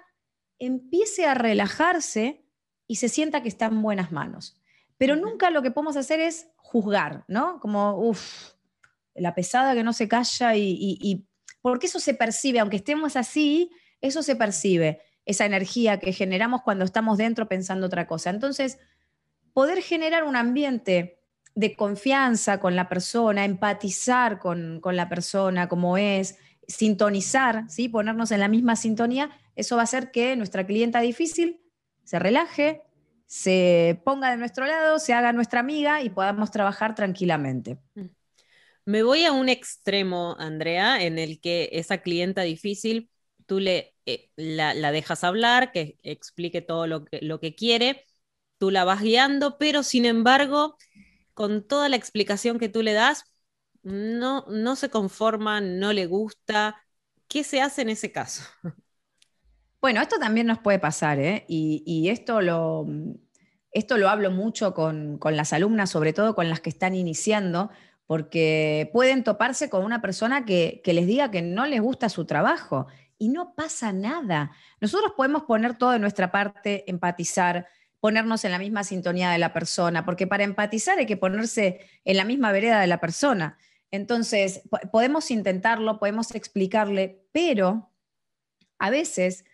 empiece 0.59 1.25
a 1.25 1.35
relajarse 1.35 2.45
y 2.85 2.97
se 2.97 3.07
sienta 3.07 3.41
que 3.41 3.47
está 3.47 3.67
en 3.67 3.81
buenas 3.81 4.11
manos. 4.11 4.59
Pero 4.97 5.15
nunca 5.15 5.49
lo 5.51 5.61
que 5.61 5.71
podemos 5.71 5.95
hacer 5.95 6.19
es 6.19 6.49
juzgar, 6.57 7.23
¿no? 7.29 7.61
Como, 7.61 7.97
uff, 7.97 8.55
la 9.15 9.33
pesada 9.33 9.73
que 9.73 9.85
no 9.85 9.93
se 9.93 10.09
calla 10.09 10.53
y, 10.53 11.25
porque 11.61 11.87
eso 11.87 12.01
se 12.01 12.13
percibe, 12.13 12.59
aunque 12.59 12.75
estemos 12.75 13.15
así, 13.15 13.71
eso 14.01 14.21
se 14.21 14.35
percibe, 14.35 15.01
esa 15.23 15.45
energía 15.45 15.97
que 15.97 16.11
generamos 16.11 16.61
cuando 16.61 16.83
estamos 16.83 17.17
dentro 17.17 17.47
pensando 17.47 17.87
otra 17.87 18.05
cosa. 18.05 18.31
Entonces, 18.31 18.79
poder 19.53 19.81
generar 19.81 20.25
un 20.25 20.35
ambiente 20.35 21.18
de 21.55 21.75
confianza 21.75 22.59
con 22.59 22.75
la 22.75 22.87
persona, 22.87 23.45
empatizar 23.45 24.39
con, 24.39 24.79
con 24.81 24.95
la 24.95 25.09
persona 25.09 25.67
como 25.67 25.97
es, 25.97 26.37
sintonizar, 26.67 27.69
¿sí? 27.69 27.89
ponernos 27.89 28.31
en 28.31 28.39
la 28.39 28.47
misma 28.47 28.75
sintonía, 28.75 29.31
eso 29.55 29.75
va 29.75 29.81
a 29.81 29.83
hacer 29.83 30.11
que 30.11 30.35
nuestra 30.35 30.65
clienta 30.65 31.01
difícil 31.01 31.59
se 32.03 32.19
relaje, 32.19 32.83
se 33.25 34.01
ponga 34.05 34.31
de 34.31 34.37
nuestro 34.37 34.65
lado, 34.65 34.99
se 34.99 35.13
haga 35.13 35.33
nuestra 35.33 35.59
amiga 35.59 36.01
y 36.01 36.09
podamos 36.09 36.51
trabajar 36.51 36.95
tranquilamente. 36.95 37.77
Mm. 37.95 38.05
Me 38.85 39.03
voy 39.03 39.25
a 39.25 39.31
un 39.31 39.49
extremo, 39.49 40.35
Andrea, 40.39 41.03
en 41.03 41.19
el 41.19 41.39
que 41.39 41.69
esa 41.73 41.99
clienta 41.99 42.41
difícil, 42.41 43.11
tú 43.45 43.59
le, 43.59 43.93
eh, 44.07 44.31
la, 44.35 44.91
dejas 44.91 45.23
hablar, 45.23 45.71
que 45.71 45.97
explique 46.01 46.61
todo 46.61 46.87
lo 46.87 47.05
que, 47.05 47.19
lo 47.21 47.39
que 47.39 47.53
quiere, 47.53 48.05
tú 48.57 48.71
la 48.71 48.85
vas 48.85 49.03
guiando, 49.03 49.59
pero 49.59 49.83
sin 49.83 50.05
embargo, 50.05 50.77
con 51.39 51.63
toda 51.65 51.87
la 51.87 51.95
explicación 51.95 52.59
que 52.59 52.67
tú 52.67 52.81
le 52.81 52.91
das, 52.91 53.23
no, 53.81 54.43
no 54.49 54.75
se 54.75 54.89
conforma, 54.89 55.61
no 55.61 55.93
le 55.93 56.05
gusta. 56.05 56.75
¿Qué 57.29 57.45
se 57.45 57.61
hace 57.61 57.81
en 57.83 57.89
ese 57.89 58.11
caso? 58.11 58.43
Bueno, 59.81 60.01
esto 60.01 60.17
también 60.19 60.45
nos 60.45 60.59
puede 60.59 60.77
pasar, 60.77 61.19
¿eh? 61.19 61.45
y, 61.47 62.09
esto, 62.09 62.41
lo, 62.41 62.85
esto 63.71 63.97
lo 63.97 64.09
hablo 64.09 64.29
mucho 64.29 64.73
con, 64.73 65.17
las 65.23 65.53
alumnas, 65.53 65.89
sobre 65.89 66.11
todo 66.11 66.35
con 66.35 66.49
las 66.49 66.59
que 66.59 66.69
están 66.69 66.95
iniciando, 66.95 67.69
porque 68.05 68.89
pueden 68.91 69.23
toparse 69.23 69.69
con 69.69 69.85
una 69.85 70.01
persona 70.01 70.43
que, 70.43 70.81
que 70.83 70.91
les 70.91 71.07
diga 71.07 71.31
que 71.31 71.41
no 71.41 71.65
les 71.65 71.79
gusta 71.79 72.09
su 72.09 72.25
trabajo 72.25 72.87
y 73.17 73.29
no 73.29 73.55
pasa 73.55 73.93
nada. 73.93 74.51
Nosotros 74.81 75.13
podemos 75.15 75.43
poner 75.43 75.77
todo 75.77 75.91
de 75.91 75.99
nuestra 75.99 76.29
parte, 76.29 76.83
empatizar, 76.91 77.65
ponernos 77.99 78.45
en 78.45 78.51
la 78.51 78.59
misma 78.59 78.83
sintonía 78.83 79.31
de 79.31 79.37
la 79.37 79.53
persona, 79.53 80.05
porque 80.05 80.27
para 80.27 80.43
empatizar 80.43 80.99
hay 80.99 81.05
que 81.05 81.17
ponerse 81.17 81.81
en 82.05 82.17
la 82.17 82.25
misma 82.25 82.51
vereda 82.51 82.79
de 82.79 82.87
la 82.87 82.99
persona. 82.99 83.57
Entonces, 83.91 84.61
podemos 84.91 85.31
intentarlo, 85.31 85.99
podemos 85.99 86.33
explicarle, 86.35 87.23
pero 87.31 87.91
a 88.77 88.89
veces, 88.89 89.45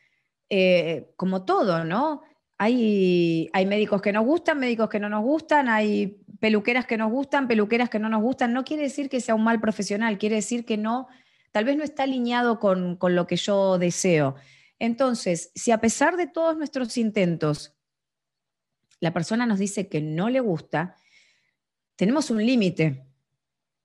eh, 0.49 1.11
como 1.15 1.45
todo, 1.45 1.83
¿no? 1.83 2.21
Hay, 2.57 3.49
hay 3.53 3.65
médicos 3.65 4.01
que 4.01 4.13
nos 4.13 4.25
gustan, 4.25 4.59
médicos 4.59 4.89
que 4.89 4.99
no 4.99 5.09
nos 5.09 5.23
gustan, 5.23 5.67
hay 5.67 6.21
peluqueras 6.39 6.85
que 6.85 6.97
nos 6.97 7.11
gustan, 7.11 7.47
peluqueras 7.47 7.89
que 7.89 7.99
no 7.99 8.09
nos 8.09 8.21
gustan. 8.21 8.53
No 8.53 8.63
quiere 8.63 8.83
decir 8.83 9.09
que 9.09 9.21
sea 9.21 9.35
un 9.35 9.43
mal 9.43 9.59
profesional, 9.59 10.17
quiere 10.17 10.35
decir 10.35 10.65
que 10.65 10.77
no, 10.77 11.07
tal 11.51 11.65
vez 11.65 11.75
no 11.77 11.83
está 11.83 12.03
alineado 12.03 12.59
con, 12.59 12.97
con 12.97 13.15
lo 13.15 13.27
que 13.27 13.37
yo 13.37 13.77
deseo. 13.77 14.35
Entonces, 14.79 15.51
si 15.55 15.71
a 15.71 15.79
pesar 15.79 16.17
de 16.17 16.27
todos 16.27 16.57
nuestros 16.57 16.97
intentos, 16.97 17.74
la 19.05 19.13
persona 19.13 19.45
nos 19.45 19.59
dice 19.59 19.87
que 19.87 20.01
no 20.01 20.31
le 20.31 20.39
gusta, 20.39 20.95
tenemos 21.95 22.31
un 22.31 22.43
límite 22.43 23.05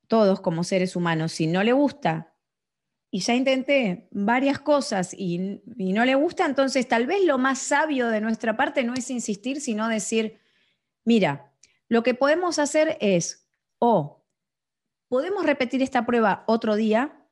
todos 0.09 0.41
como 0.41 0.65
seres 0.65 0.97
humanos, 0.97 1.33
si 1.33 1.47
no 1.47 1.63
le 1.63 1.75
gusta 1.75 2.35
y 3.11 3.21
ya 3.21 3.35
intenté 3.35 4.09
varias 4.13 4.61
cosas 4.61 5.13
y, 5.13 5.61
no 5.77 6.07
le 6.07 6.15
gusta, 6.15 6.47
entonces 6.47 6.89
tal 6.89 7.07
vez 7.07 7.23
lo 7.27 7.37
más 7.37 7.59
sabio 7.59 8.09
de 8.09 8.23
nuestra 8.23 8.57
parte 8.57 8.83
no 8.83 8.95
es 8.95 9.11
insistir, 9.11 9.61
sino 9.61 9.89
decir, 9.89 10.41
mira, 11.05 11.53
lo 11.87 12.03
que 12.03 12.15
podemos 12.15 12.59
hacer 12.59 12.97
es, 13.01 13.47
o 13.79 14.25
podemos 15.09 15.45
repetir 15.45 15.83
esta 15.83 16.07
prueba 16.07 16.45
otro 16.47 16.77
día 16.77 17.27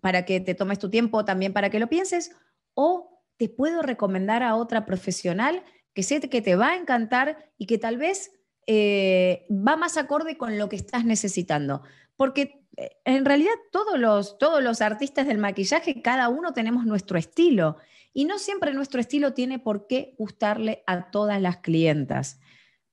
para 0.00 0.24
que 0.24 0.40
te 0.40 0.54
tomes 0.54 0.78
tu 0.78 0.88
tiempo 0.88 1.26
también 1.26 1.52
para 1.52 1.68
que 1.68 1.78
lo 1.78 1.90
pienses, 1.90 2.34
o 2.72 3.22
te 3.36 3.50
puedo 3.50 3.82
recomendar 3.82 4.42
a 4.42 4.56
otra 4.56 4.86
profesional 4.86 5.62
que 5.98 6.04
sé 6.04 6.20
que 6.20 6.42
te 6.42 6.54
va 6.54 6.68
a 6.68 6.76
encantar 6.76 7.50
y 7.58 7.66
que 7.66 7.76
tal 7.76 7.96
vez 7.96 8.30
eh, 8.68 9.48
va 9.50 9.76
más 9.76 9.96
acorde 9.96 10.38
con 10.38 10.56
lo 10.56 10.68
que 10.68 10.76
estás 10.76 11.04
necesitando. 11.04 11.82
Porque 12.14 12.62
eh, 12.76 12.90
en 13.04 13.24
realidad 13.24 13.54
todos 13.72 13.98
los, 13.98 14.38
todos 14.38 14.62
los 14.62 14.80
artistas 14.80 15.26
del 15.26 15.38
maquillaje, 15.38 16.00
cada 16.00 16.28
uno 16.28 16.52
tenemos 16.52 16.86
nuestro 16.86 17.18
estilo. 17.18 17.78
Y 18.12 18.26
no 18.26 18.38
siempre 18.38 18.72
nuestro 18.74 19.00
estilo 19.00 19.34
tiene 19.34 19.58
por 19.58 19.88
qué 19.88 20.14
gustarle 20.18 20.84
a 20.86 21.10
todas 21.10 21.42
las 21.42 21.56
clientas. 21.56 22.38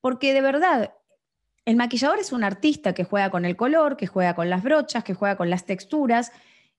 Porque 0.02 0.34
de 0.34 0.42
verdad, 0.42 0.96
el 1.66 1.76
maquillador 1.76 2.18
es 2.18 2.32
un 2.32 2.44
artista 2.44 2.96
que 2.96 3.04
juega 3.04 3.30
con 3.30 3.46
el 3.46 3.56
color, 3.56 3.98
que 3.98 4.08
juega 4.08 4.34
con 4.34 4.50
las 4.50 4.64
brochas, 4.64 5.04
que 5.04 5.14
juega 5.14 5.38
con 5.38 5.52
las 5.52 5.68
texturas. 5.68 6.32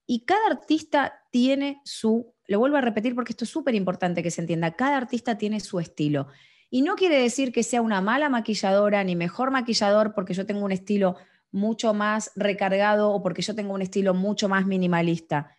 Y 0.09 0.25
cada 0.25 0.45
artista 0.49 1.23
tiene 1.30 1.80
su, 1.85 2.35
lo 2.46 2.58
vuelvo 2.58 2.76
a 2.76 2.80
repetir 2.80 3.14
porque 3.14 3.32
esto 3.32 3.44
es 3.44 3.50
súper 3.50 3.74
importante 3.74 4.22
que 4.22 4.30
se 4.30 4.40
entienda, 4.40 4.72
cada 4.72 4.96
artista 4.96 5.38
tiene 5.38 5.60
su 5.60 5.80
estilo. 5.80 6.28
Y 6.70 6.82
no 6.82 6.96
quiere 6.96 7.20
decir 7.20 7.52
que 7.52 7.62
sea 7.62 7.80
una 7.80 8.00
mala 8.00 8.28
maquilladora 8.28 9.02
ni 9.04 9.16
mejor 9.16 9.50
maquillador 9.50 10.14
porque 10.14 10.34
yo 10.34 10.46
tengo 10.46 10.64
un 10.64 10.72
estilo 10.72 11.16
mucho 11.52 11.94
más 11.94 12.32
recargado 12.34 13.10
o 13.10 13.22
porque 13.22 13.42
yo 13.42 13.54
tengo 13.54 13.72
un 13.72 13.82
estilo 13.82 14.14
mucho 14.14 14.48
más 14.48 14.66
minimalista. 14.66 15.56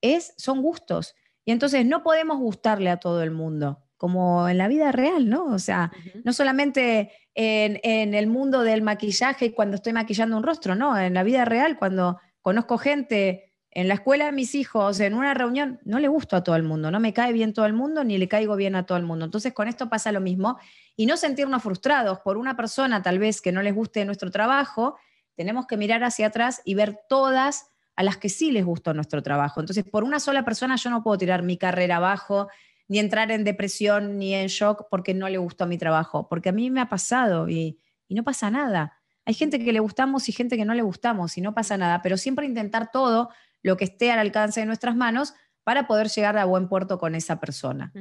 Es, 0.00 0.34
son 0.36 0.62
gustos. 0.62 1.14
Y 1.44 1.52
entonces 1.52 1.84
no 1.84 2.02
podemos 2.02 2.38
gustarle 2.38 2.90
a 2.90 2.98
todo 2.98 3.22
el 3.22 3.30
mundo, 3.30 3.82
como 3.98 4.48
en 4.48 4.56
la 4.56 4.68
vida 4.68 4.92
real, 4.92 5.28
¿no? 5.28 5.44
O 5.46 5.58
sea, 5.58 5.92
no 6.24 6.32
solamente 6.32 7.12
en, 7.34 7.80
en, 7.82 8.14
el 8.14 8.26
mundo 8.26 8.62
del 8.62 8.82
maquillaje 8.82 9.54
cuando 9.54 9.76
estoy 9.76 9.92
maquillando 9.92 10.38
un 10.38 10.42
rostro, 10.42 10.74
no, 10.74 10.98
en 10.98 11.12
la 11.12 11.22
vida 11.22 11.44
real, 11.44 11.78
cuando 11.78 12.18
conozco 12.40 12.78
gente 12.78 13.53
en 13.74 13.88
la 13.88 13.94
escuela 13.94 14.26
de 14.26 14.32
mis 14.32 14.54
hijos, 14.54 15.00
en 15.00 15.14
una 15.14 15.34
reunión, 15.34 15.80
no 15.84 15.98
le 15.98 16.06
gusto 16.06 16.36
a 16.36 16.44
todo 16.44 16.54
el 16.54 16.62
mundo, 16.62 16.92
no 16.92 17.00
me 17.00 17.12
cae 17.12 17.32
bien 17.32 17.52
todo 17.52 17.66
el 17.66 17.72
mundo 17.72 18.04
ni 18.04 18.18
le 18.18 18.28
caigo 18.28 18.54
bien 18.54 18.76
a 18.76 18.86
todo 18.86 18.96
el 18.96 19.04
mundo. 19.04 19.24
Entonces 19.24 19.52
con 19.52 19.66
esto 19.66 19.90
pasa 19.90 20.12
lo 20.12 20.20
mismo 20.20 20.58
y 20.94 21.06
no 21.06 21.16
sentirnos 21.16 21.60
frustrados 21.60 22.20
por 22.20 22.36
una 22.36 22.56
persona 22.56 23.02
tal 23.02 23.18
vez 23.18 23.42
que 23.42 23.50
no 23.50 23.62
les 23.62 23.74
guste 23.74 24.04
nuestro 24.04 24.30
trabajo, 24.30 24.96
tenemos 25.34 25.66
que 25.66 25.76
mirar 25.76 26.04
hacia 26.04 26.28
atrás 26.28 26.62
y 26.64 26.74
ver 26.74 27.00
todas 27.08 27.72
a 27.96 28.04
las 28.04 28.16
que 28.16 28.28
sí 28.28 28.52
les 28.52 28.64
gustó 28.64 28.94
nuestro 28.94 29.24
trabajo. 29.24 29.58
Entonces 29.58 29.84
por 29.84 30.04
una 30.04 30.20
sola 30.20 30.44
persona 30.44 30.76
yo 30.76 30.90
no 30.90 31.02
puedo 31.02 31.18
tirar 31.18 31.42
mi 31.42 31.56
carrera 31.56 31.96
abajo, 31.96 32.48
ni 32.86 33.00
entrar 33.00 33.32
en 33.32 33.42
depresión, 33.42 34.18
ni 34.18 34.34
en 34.34 34.46
shock 34.46 34.86
porque 34.88 35.14
no 35.14 35.28
le 35.28 35.38
gustó 35.38 35.66
mi 35.66 35.78
trabajo, 35.78 36.28
porque 36.28 36.50
a 36.50 36.52
mí 36.52 36.70
me 36.70 36.80
ha 36.80 36.88
pasado 36.88 37.48
y, 37.48 37.80
y 38.06 38.14
no 38.14 38.22
pasa 38.22 38.52
nada. 38.52 39.00
Hay 39.24 39.34
gente 39.34 39.58
que 39.58 39.72
le 39.72 39.80
gustamos 39.80 40.28
y 40.28 40.32
gente 40.32 40.56
que 40.56 40.64
no 40.64 40.74
le 40.74 40.82
gustamos 40.82 41.36
y 41.38 41.40
no 41.40 41.54
pasa 41.54 41.76
nada, 41.76 42.02
pero 42.02 42.16
siempre 42.16 42.46
intentar 42.46 42.92
todo 42.92 43.30
lo 43.64 43.76
que 43.76 43.84
esté 43.84 44.12
al 44.12 44.20
alcance 44.20 44.60
de 44.60 44.66
nuestras 44.66 44.94
manos 44.94 45.34
para 45.64 45.88
poder 45.88 46.08
llegar 46.08 46.38
a 46.38 46.44
buen 46.44 46.68
puerto 46.68 46.98
con 46.98 47.16
esa 47.16 47.40
persona. 47.40 47.92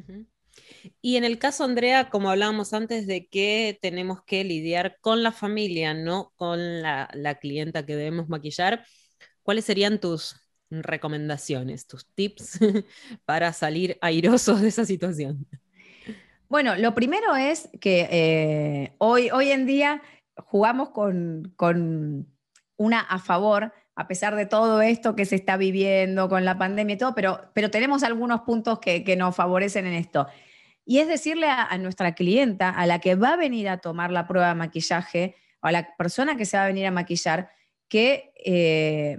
Y 1.01 1.15
en 1.15 1.23
el 1.23 1.39
caso, 1.39 1.63
Andrea, 1.63 2.09
como 2.09 2.29
hablábamos 2.29 2.73
antes 2.73 3.07
de 3.07 3.27
que 3.27 3.79
tenemos 3.81 4.21
que 4.23 4.43
lidiar 4.43 4.97
con 4.99 5.23
la 5.23 5.31
familia, 5.31 5.93
no 5.93 6.33
con 6.35 6.81
la, 6.81 7.37
clienta 7.41 7.85
que 7.85 7.95
debemos 7.95 8.27
maquillar, 8.27 8.85
¿cuáles 9.41 9.63
serían 9.63 9.99
tus 9.99 10.35
recomendaciones, 10.69 11.87
tus 11.87 12.05
tips 12.13 12.59
para 13.25 13.53
salir 13.53 13.97
airosos 14.01 14.61
de 14.61 14.67
esa 14.67 14.85
situación? 14.85 15.47
Bueno, 16.49 16.75
lo 16.75 16.93
primero 16.93 17.37
es 17.37 17.69
que 17.79 18.07
eh, 18.11 18.95
hoy, 18.97 19.29
hoy 19.31 19.51
en 19.51 19.65
día 19.65 20.01
jugamos 20.35 20.89
con, 20.89 21.53
con 21.55 22.27
una 22.75 22.99
a 22.99 23.17
favor 23.17 23.71
a 23.95 24.07
pesar 24.07 24.35
de 24.35 24.45
todo 24.45 24.81
esto 24.81 25.15
que 25.15 25.25
se 25.25 25.35
está 25.35 25.57
viviendo 25.57 26.27
con 26.29 26.45
la 26.45 26.57
pandemia 26.57 26.95
y 26.95 26.97
todo, 26.97 27.13
pero, 27.13 27.41
pero 27.53 27.69
tenemos 27.69 28.03
algunos 28.03 28.41
puntos 28.41 28.79
que, 28.79 29.15
nos 29.17 29.35
favorecen 29.35 29.85
en 29.85 29.93
esto. 29.93 30.27
Y 30.85 30.99
es 30.99 31.07
decirle 31.07 31.47
a, 31.47 31.77
nuestra 31.77 32.15
clienta, 32.15 32.69
a 32.69 32.85
la 32.87 32.99
que 32.99 33.15
va 33.15 33.33
a 33.33 33.37
venir 33.37 33.69
a 33.69 33.77
tomar 33.77 34.11
la 34.11 34.27
prueba 34.27 34.49
de 34.49 34.55
maquillaje, 34.55 35.35
o 35.61 35.67
a 35.67 35.71
la 35.71 35.95
persona 35.95 36.35
que 36.35 36.45
se 36.45 36.57
va 36.57 36.63
a 36.63 36.67
venir 36.67 36.85
a 36.87 36.91
maquillar, 36.91 37.49
que 37.87 38.33
eh, 38.43 39.17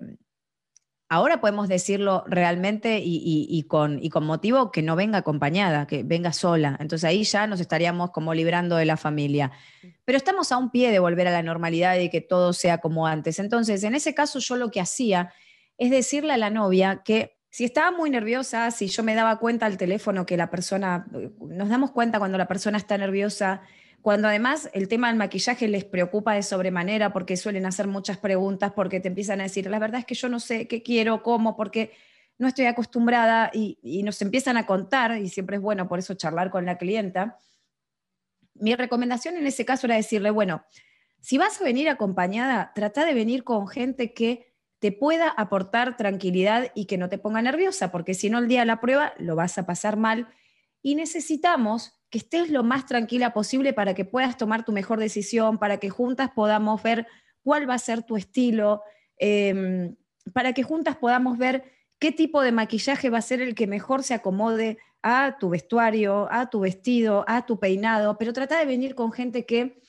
Ahora 1.09 1.41
podemos 1.41 1.69
decirlo 1.69 2.25
realmente 2.27 3.01
y, 3.05 3.63
con, 3.69 4.01
con, 4.09 4.25
motivo 4.25 4.73
que 4.73 4.83
no 4.83 4.97
venga 4.97 5.19
acompañada, 5.19 5.87
que 5.87 6.03
venga 6.03 6.33
sola. 6.33 6.77
Entonces 6.81 7.05
ahí 7.05 7.25
ya 7.25 7.47
nos 7.47 7.61
estaríamos 7.61 8.11
como 8.11 8.33
librando 8.33 8.77
de 8.77 8.87
la 8.87 8.97
familia. 8.97 9.53
Pero 10.05 10.17
estamos 10.17 10.51
a 10.51 10.57
un 10.57 10.71
pie 10.71 10.91
de 10.91 10.99
volver 10.99 11.29
a 11.29 11.31
la 11.31 11.43
normalidad 11.43 11.99
y 11.99 12.09
que 12.09 12.21
todo 12.21 12.53
sea 12.53 12.79
como 12.79 13.07
antes. 13.07 13.39
Entonces, 13.39 13.85
en 13.85 13.95
ese 13.95 14.15
caso 14.15 14.39
yo 14.39 14.57
lo 14.57 14.71
que 14.71 14.81
hacía 14.81 15.33
es 15.77 15.91
decirle 15.91 16.33
a 16.33 16.39
la 16.39 16.51
novia 16.51 17.03
que 17.05 17.37
si 17.51 17.65
estaba 17.65 17.97
muy 17.97 18.11
nerviosa, 18.11 18.71
si 18.71 18.89
yo 18.89 19.05
me 19.05 19.15
daba 19.15 19.39
cuenta 19.39 19.67
al 19.67 19.77
teléfono 19.77 20.27
que 20.27 20.37
la 20.37 20.51
persona, 20.51 21.07
nos 21.39 21.69
damos 21.69 21.93
cuenta 21.93 22.19
cuando 22.19 22.39
la 22.39 22.49
persona 22.49 22.79
está 22.79 22.99
nerviosa 22.99 23.63
cuando 24.05 24.29
además 24.29 24.69
el 24.75 24.87
tema 24.87 25.09
del 25.09 25.17
maquillaje 25.17 25.67
les 25.67 25.87
preocupa 25.87 26.35
de 26.35 26.43
sobremanera 26.43 27.15
porque 27.15 27.39
suelen 27.39 27.65
hacer 27.65 27.87
muchas 27.87 28.19
preguntas, 28.19 28.71
porque 28.77 29.01
te 29.01 29.09
empiezan 29.09 29.41
a 29.41 29.45
decir, 29.45 29.67
la 29.71 29.79
verdad 29.79 30.01
es 30.01 30.05
que 30.05 30.15
yo 30.15 30.29
no 30.29 30.41
sé 30.41 30.69
qué 30.69 30.83
quiero, 30.83 31.23
cómo, 31.23 31.57
porque 31.57 31.91
no 32.37 32.47
estoy 32.47 32.67
acostumbrada 32.67 33.51
y, 33.55 34.03
nos 34.05 34.21
empiezan 34.21 34.59
a 34.59 34.67
contar, 34.67 35.17
y 35.17 35.31
siempre 35.31 35.57
es 35.57 35.63
bueno 35.63 35.89
por 35.89 36.01
eso 36.01 36.13
charlar 36.13 36.51
con 36.51 36.67
la 36.67 36.77
clienta. 36.77 37.39
Mi 38.53 38.75
recomendación 38.75 39.39
en 39.39 39.47
ese 39.47 39.65
caso 39.65 39.87
era 39.87 39.97
decirle, 39.97 40.31
bueno, 40.31 40.67
si 41.23 41.39
vas 41.39 41.59
a 41.59 41.65
venir 41.65 41.89
acompañada, 41.89 42.73
trata 42.75 43.07
de 43.07 43.15
venir 43.15 43.43
con 43.43 43.69
gente 43.69 44.13
que 44.13 44.53
te 44.81 44.93
pueda 44.93 45.31
aportar 45.31 45.97
tranquilidad 45.97 46.71
y 46.75 46.85
que 46.85 46.99
no 46.99 47.09
te 47.09 47.17
ponga 47.17 47.41
nerviosa, 47.41 47.91
porque 47.91 48.13
si 48.13 48.29
no 48.29 48.39
el 48.39 48.49
día 48.49 48.61
de 48.61 48.67
la 48.67 48.83
prueba 48.83 49.15
lo 49.17 49.35
vas 49.35 49.57
a 49.57 49.65
pasar 49.65 49.97
mal 49.97 50.29
y 50.83 50.95
necesitamos 50.95 51.94
que 52.11 52.19
estés 52.19 52.51
lo 52.51 52.63
más 52.63 52.87
tranquila 52.87 53.33
posible 53.33 53.73
para 53.73 53.95
que 53.95 54.05
puedas 54.05 54.37
tomar 54.37 54.65
tu 54.65 54.73
mejor 54.73 55.01
decisión, 55.01 55.59
para 55.59 55.79
que 55.79 55.91
juntas 55.91 56.31
podamos 56.31 56.83
ver 56.83 57.07
cuál 57.43 57.69
va 57.69 57.75
a 57.75 57.79
ser 57.79 58.03
tu 58.03 58.17
estilo, 58.17 58.83
em, 59.19 59.97
para 60.33 60.53
que 60.53 60.63
juntas 60.63 60.97
podamos 60.97 61.39
ver 61.39 61.65
qué 61.99 62.13
tipo 62.13 62.43
de 62.43 62.53
maquillaje 62.53 63.11
va 63.11 63.19
a 63.19 63.23
ser 63.23 63.41
el 63.41 63.55
que 63.55 63.67
mejor 63.67 64.03
se 64.03 64.15
acomode 64.15 64.79
a 65.03 65.37
tu 65.39 65.51
vestuario, 65.51 66.29
a 66.31 66.49
tu 66.49 66.61
vestido, 66.61 67.25
a 67.29 67.45
tu 67.47 67.59
peinado, 67.59 68.17
pero 68.17 68.33
trata 68.33 68.59
de 68.59 68.65
venir 68.65 68.95
con 68.95 69.13
gente 69.13 69.45
que 69.45 69.81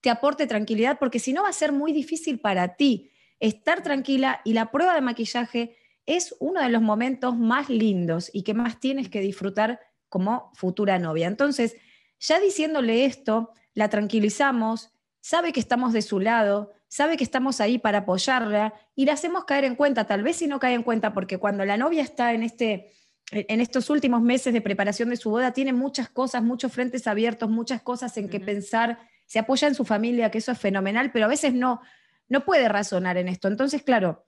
te 0.00 0.10
aporte 0.10 0.46
tranquilidad, 0.46 0.98
porque 0.98 1.18
si 1.18 1.32
no 1.32 1.42
va 1.42 1.48
a 1.48 1.52
ser 1.52 1.72
muy 1.72 1.92
difícil 1.92 2.38
para 2.38 2.76
ti 2.76 3.10
estar 3.40 3.82
tranquila 3.82 4.40
y 4.44 4.52
la 4.52 4.70
prueba 4.70 4.94
de 4.94 5.00
maquillaje 5.00 5.76
es 6.06 6.36
uno 6.38 6.60
de 6.60 6.68
los 6.68 6.82
momentos 6.82 7.36
más 7.36 7.68
lindos 7.68 8.30
y 8.32 8.42
que 8.42 8.54
más 8.54 8.78
tienes 8.78 9.08
que 9.08 9.20
disfrutar 9.20 9.80
como 10.08 10.52
futura 10.54 10.98
novia. 10.98 11.26
Entonces, 11.26 11.76
ya 12.18 12.40
diciéndole 12.40 13.04
esto, 13.04 13.52
la 13.74 13.88
tranquilizamos, 13.88 14.90
sabe 15.20 15.52
que 15.52 15.60
estamos 15.60 15.92
de 15.92 16.02
su 16.02 16.20
lado, 16.20 16.72
sabe 16.88 17.16
que 17.16 17.24
estamos 17.24 17.60
ahí 17.60 17.78
para 17.78 17.98
apoyarla 17.98 18.74
y 18.94 19.04
la 19.04 19.14
hacemos 19.14 19.44
caer 19.44 19.64
en 19.64 19.74
cuenta, 19.74 20.06
tal 20.06 20.22
vez 20.22 20.36
si 20.36 20.46
no 20.46 20.58
cae 20.58 20.74
en 20.74 20.82
cuenta, 20.82 21.12
porque 21.12 21.38
cuando 21.38 21.64
la 21.64 21.76
novia 21.76 22.02
está 22.02 22.32
en, 22.32 22.42
este, 22.42 22.92
en 23.30 23.60
estos 23.60 23.90
últimos 23.90 24.22
meses 24.22 24.52
de 24.52 24.60
preparación 24.60 25.10
de 25.10 25.16
su 25.16 25.30
boda, 25.30 25.52
tiene 25.52 25.72
muchas 25.72 26.08
cosas, 26.08 26.42
muchos 26.42 26.72
frentes 26.72 27.06
abiertos, 27.06 27.50
muchas 27.50 27.82
cosas 27.82 28.16
en 28.16 28.28
que 28.28 28.40
pensar, 28.40 28.98
se 29.26 29.38
apoya 29.38 29.68
en 29.68 29.74
su 29.74 29.84
familia, 29.84 30.30
que 30.30 30.38
eso 30.38 30.52
es 30.52 30.58
fenomenal, 30.58 31.10
pero 31.12 31.26
a 31.26 31.28
veces 31.28 31.52
no, 31.52 31.80
no 32.28 32.44
puede 32.44 32.68
razonar 32.68 33.16
en 33.16 33.28
esto. 33.28 33.48
Entonces, 33.48 33.82
claro, 33.82 34.24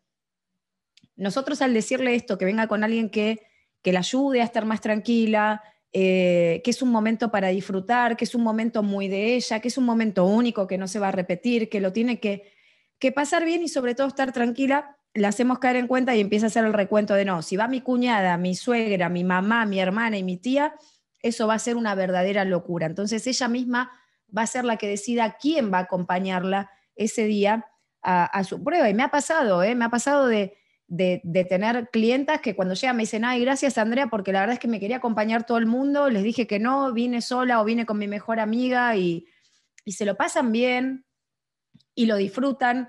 nosotros 1.16 1.62
al 1.62 1.74
decirle 1.74 2.14
esto, 2.14 2.38
que 2.38 2.44
venga 2.44 2.66
con 2.66 2.84
alguien 2.84 3.10
que 3.10 3.46
que 3.82 3.92
la 3.92 4.00
ayude 4.00 4.40
a 4.40 4.44
estar 4.44 4.64
más 4.64 4.80
tranquila, 4.80 5.62
eh, 5.92 6.60
que 6.64 6.70
es 6.70 6.82
un 6.82 6.90
momento 6.90 7.30
para 7.30 7.48
disfrutar, 7.48 8.16
que 8.16 8.24
es 8.24 8.34
un 8.34 8.42
momento 8.42 8.82
muy 8.82 9.08
de 9.08 9.34
ella, 9.34 9.60
que 9.60 9.68
es 9.68 9.78
un 9.78 9.84
momento 9.84 10.24
único, 10.26 10.66
que 10.66 10.78
no 10.78 10.86
se 10.86 10.98
va 10.98 11.08
a 11.08 11.12
repetir, 11.12 11.68
que 11.68 11.80
lo 11.80 11.92
tiene 11.92 12.20
que, 12.20 12.52
que 12.98 13.12
pasar 13.12 13.44
bien 13.44 13.62
y 13.62 13.68
sobre 13.68 13.94
todo 13.94 14.06
estar 14.06 14.32
tranquila, 14.32 14.96
la 15.14 15.28
hacemos 15.28 15.58
caer 15.58 15.76
en 15.76 15.86
cuenta 15.86 16.14
y 16.14 16.20
empieza 16.20 16.46
a 16.46 16.48
hacer 16.48 16.64
el 16.64 16.72
recuento 16.72 17.14
de 17.14 17.24
no, 17.24 17.42
si 17.42 17.56
va 17.56 17.68
mi 17.68 17.80
cuñada, 17.80 18.36
mi 18.36 18.54
suegra, 18.54 19.08
mi 19.08 19.24
mamá, 19.24 19.64
mi 19.66 19.80
hermana 19.80 20.18
y 20.18 20.22
mi 20.22 20.36
tía, 20.36 20.74
eso 21.22 21.46
va 21.46 21.54
a 21.54 21.58
ser 21.58 21.76
una 21.76 21.94
verdadera 21.94 22.44
locura. 22.44 22.86
Entonces 22.86 23.26
ella 23.26 23.48
misma 23.48 23.90
va 24.36 24.42
a 24.42 24.46
ser 24.46 24.64
la 24.64 24.76
que 24.76 24.88
decida 24.88 25.36
quién 25.40 25.72
va 25.72 25.78
a 25.78 25.82
acompañarla 25.82 26.70
ese 26.94 27.24
día 27.24 27.66
a, 28.02 28.44
su 28.44 28.62
prueba. 28.62 28.88
Y 28.88 28.94
me 28.94 29.02
ha 29.02 29.10
pasado, 29.10 29.62
¿eh? 29.62 29.74
me 29.74 29.84
ha 29.84 29.90
pasado 29.90 30.26
de, 30.26 30.56
de, 30.88 31.46
tener 31.48 31.90
clientas 31.90 32.40
que 32.40 32.56
cuando 32.56 32.74
llegan 32.74 32.96
me 32.96 33.02
dicen, 33.02 33.24
ay, 33.24 33.42
gracias 33.42 33.78
Andrea, 33.78 34.08
porque 34.08 34.32
la 34.32 34.40
verdad 34.40 34.54
es 34.54 34.58
que 34.58 34.68
me 34.68 34.80
quería 34.80 34.96
acompañar 34.96 35.44
todo 35.44 35.58
el 35.58 35.66
mundo, 35.66 36.08
les 36.08 36.22
dije 36.22 36.46
que 36.46 36.58
no, 36.58 36.92
vine 36.92 37.20
sola 37.20 37.60
o 37.60 37.64
vine 37.64 37.86
con 37.86 37.98
mi 37.98 38.08
mejor 38.08 38.40
amiga 38.40 38.96
y, 38.96 39.26
se 39.86 40.04
lo 40.04 40.16
pasan 40.16 40.52
bien 40.52 41.06
y 41.94 42.04
lo 42.04 42.16
disfrutan 42.16 42.88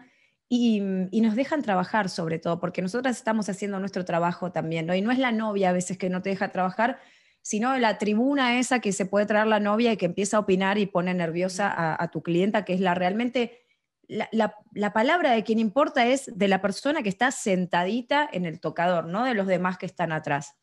y, 0.49 0.81
nos 0.81 1.35
dejan 1.35 1.61
trabajar 1.61 2.09
sobre 2.09 2.39
todo, 2.39 2.59
porque 2.59 2.81
nosotras 2.81 3.17
estamos 3.17 3.47
haciendo 3.49 3.79
nuestro 3.79 4.03
trabajo 4.03 4.51
también, 4.51 4.85
¿no? 4.85 4.95
Y 4.95 5.01
no 5.01 5.11
es 5.11 5.19
la 5.19 5.31
novia 5.31 5.69
a 5.69 5.73
veces 5.73 5.97
que 5.97 6.09
no 6.09 6.21
te 6.21 6.29
deja 6.29 6.51
trabajar, 6.51 6.99
sino 7.41 7.77
la 7.77 7.97
tribuna 7.97 8.59
esa 8.59 8.79
que 8.79 8.91
se 8.91 9.05
puede 9.05 9.25
traer 9.25 9.47
la 9.47 9.59
novia 9.59 9.93
y 9.93 9.97
que 9.97 10.07
empieza 10.07 10.37
a 10.37 10.41
opinar 10.41 10.77
y 10.77 10.87
pone 10.87 11.13
nerviosa 11.13 11.69
a, 11.69 12.01
a 12.01 12.11
tu 12.11 12.21
clienta, 12.21 12.65
que 12.65 12.73
es 12.73 12.81
la 12.81 12.95
realmente 12.95 13.61
la, 14.09 14.91
palabra 14.93 15.31
de 15.31 15.43
quien 15.43 15.59
importa 15.59 16.07
es 16.07 16.31
de 16.35 16.47
la 16.47 16.61
persona 16.61 17.03
que 17.03 17.09
está 17.09 17.31
sentadita 17.31 18.27
en 18.31 18.45
el 18.45 18.59
tocador, 18.59 19.05
no 19.05 19.23
de 19.23 19.35
los 19.35 19.47
demás 19.47 19.77
que 19.77 19.85
están 19.85 20.11
atrás. 20.11 20.55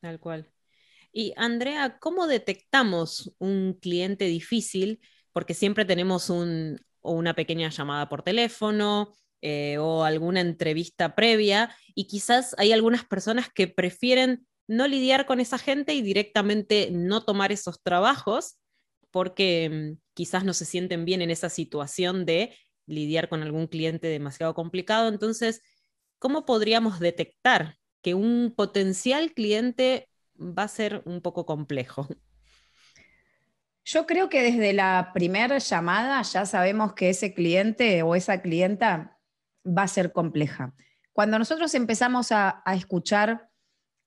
Tal 0.00 0.20
cual. 0.20 0.50
Y 1.12 1.34
Andrea, 1.36 1.98
¿cómo 1.98 2.28
detectamos 2.28 3.34
un 3.38 3.76
cliente 3.80 4.26
difícil? 4.26 5.00
Porque 5.32 5.54
siempre 5.54 5.84
tenemos 5.84 6.30
una 7.02 7.34
pequeña 7.34 7.70
llamada 7.70 8.08
por 8.08 8.22
teléfono 8.22 9.12
eh, 9.42 9.78
o 9.78 10.04
alguna 10.04 10.40
entrevista 10.40 11.16
previa 11.16 11.74
y 11.94 12.06
quizás 12.06 12.54
hay 12.56 12.72
algunas 12.72 13.04
personas 13.04 13.48
que 13.52 13.66
prefieren 13.66 14.46
no 14.68 14.86
lidiar 14.86 15.26
con 15.26 15.40
esa 15.40 15.58
gente 15.58 15.94
y 15.94 16.02
directamente 16.02 16.90
no 16.92 17.24
tomar 17.24 17.50
esos 17.50 17.82
trabajos 17.82 18.59
porque 19.10 19.70
mm, 19.70 20.00
quizás 20.14 20.44
no 20.44 20.52
se 20.52 20.64
sienten 20.64 21.04
bien 21.04 21.22
en 21.22 21.30
esa 21.30 21.48
situación 21.48 22.24
de 22.26 22.56
lidiar 22.86 23.28
con 23.28 23.42
algún 23.42 23.66
cliente 23.66 24.08
demasiado 24.08 24.54
complicado. 24.54 25.08
Entonces, 25.08 25.62
¿cómo 26.18 26.44
podríamos 26.44 27.00
detectar 27.00 27.76
que 28.02 28.14
un 28.14 28.52
potencial 28.56 29.32
cliente 29.32 30.08
va 30.38 30.64
a 30.64 30.68
ser 30.68 31.02
un 31.04 31.20
poco 31.20 31.46
complejo? 31.46 32.08
Yo 33.84 34.06
creo 34.06 34.28
que 34.28 34.42
desde 34.42 34.72
la 34.72 35.10
primera 35.14 35.58
llamada 35.58 36.22
ya 36.22 36.46
sabemos 36.46 36.92
que 36.92 37.10
ese 37.10 37.34
cliente 37.34 38.02
o 38.02 38.14
esa 38.14 38.40
clienta 38.40 39.18
va 39.66 39.82
a 39.82 39.88
ser 39.88 40.12
compleja. 40.12 40.74
Cuando 41.12 41.38
nosotros 41.38 41.74
empezamos 41.74 42.30
a, 42.30 42.62
escuchar 42.74 43.49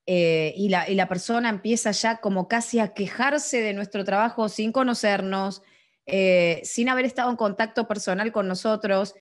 eh, 0.06 0.52
y, 0.56 0.68
la, 0.68 1.08
persona 1.08 1.48
empieza 1.48 1.90
ya 1.92 2.18
como 2.18 2.46
casi 2.46 2.78
a 2.78 2.92
quejarse 2.92 3.62
de 3.62 3.72
nuestro 3.72 4.04
trabajo 4.04 4.48
sin 4.48 4.70
conocernos, 4.70 5.62
eh, 6.06 6.60
sin 6.64 6.88
haber 6.88 7.06
estado 7.06 7.30
en 7.30 7.36
contacto 7.36 7.88
personal 7.88 8.30
con 8.30 8.46
nosotros, 8.46 9.14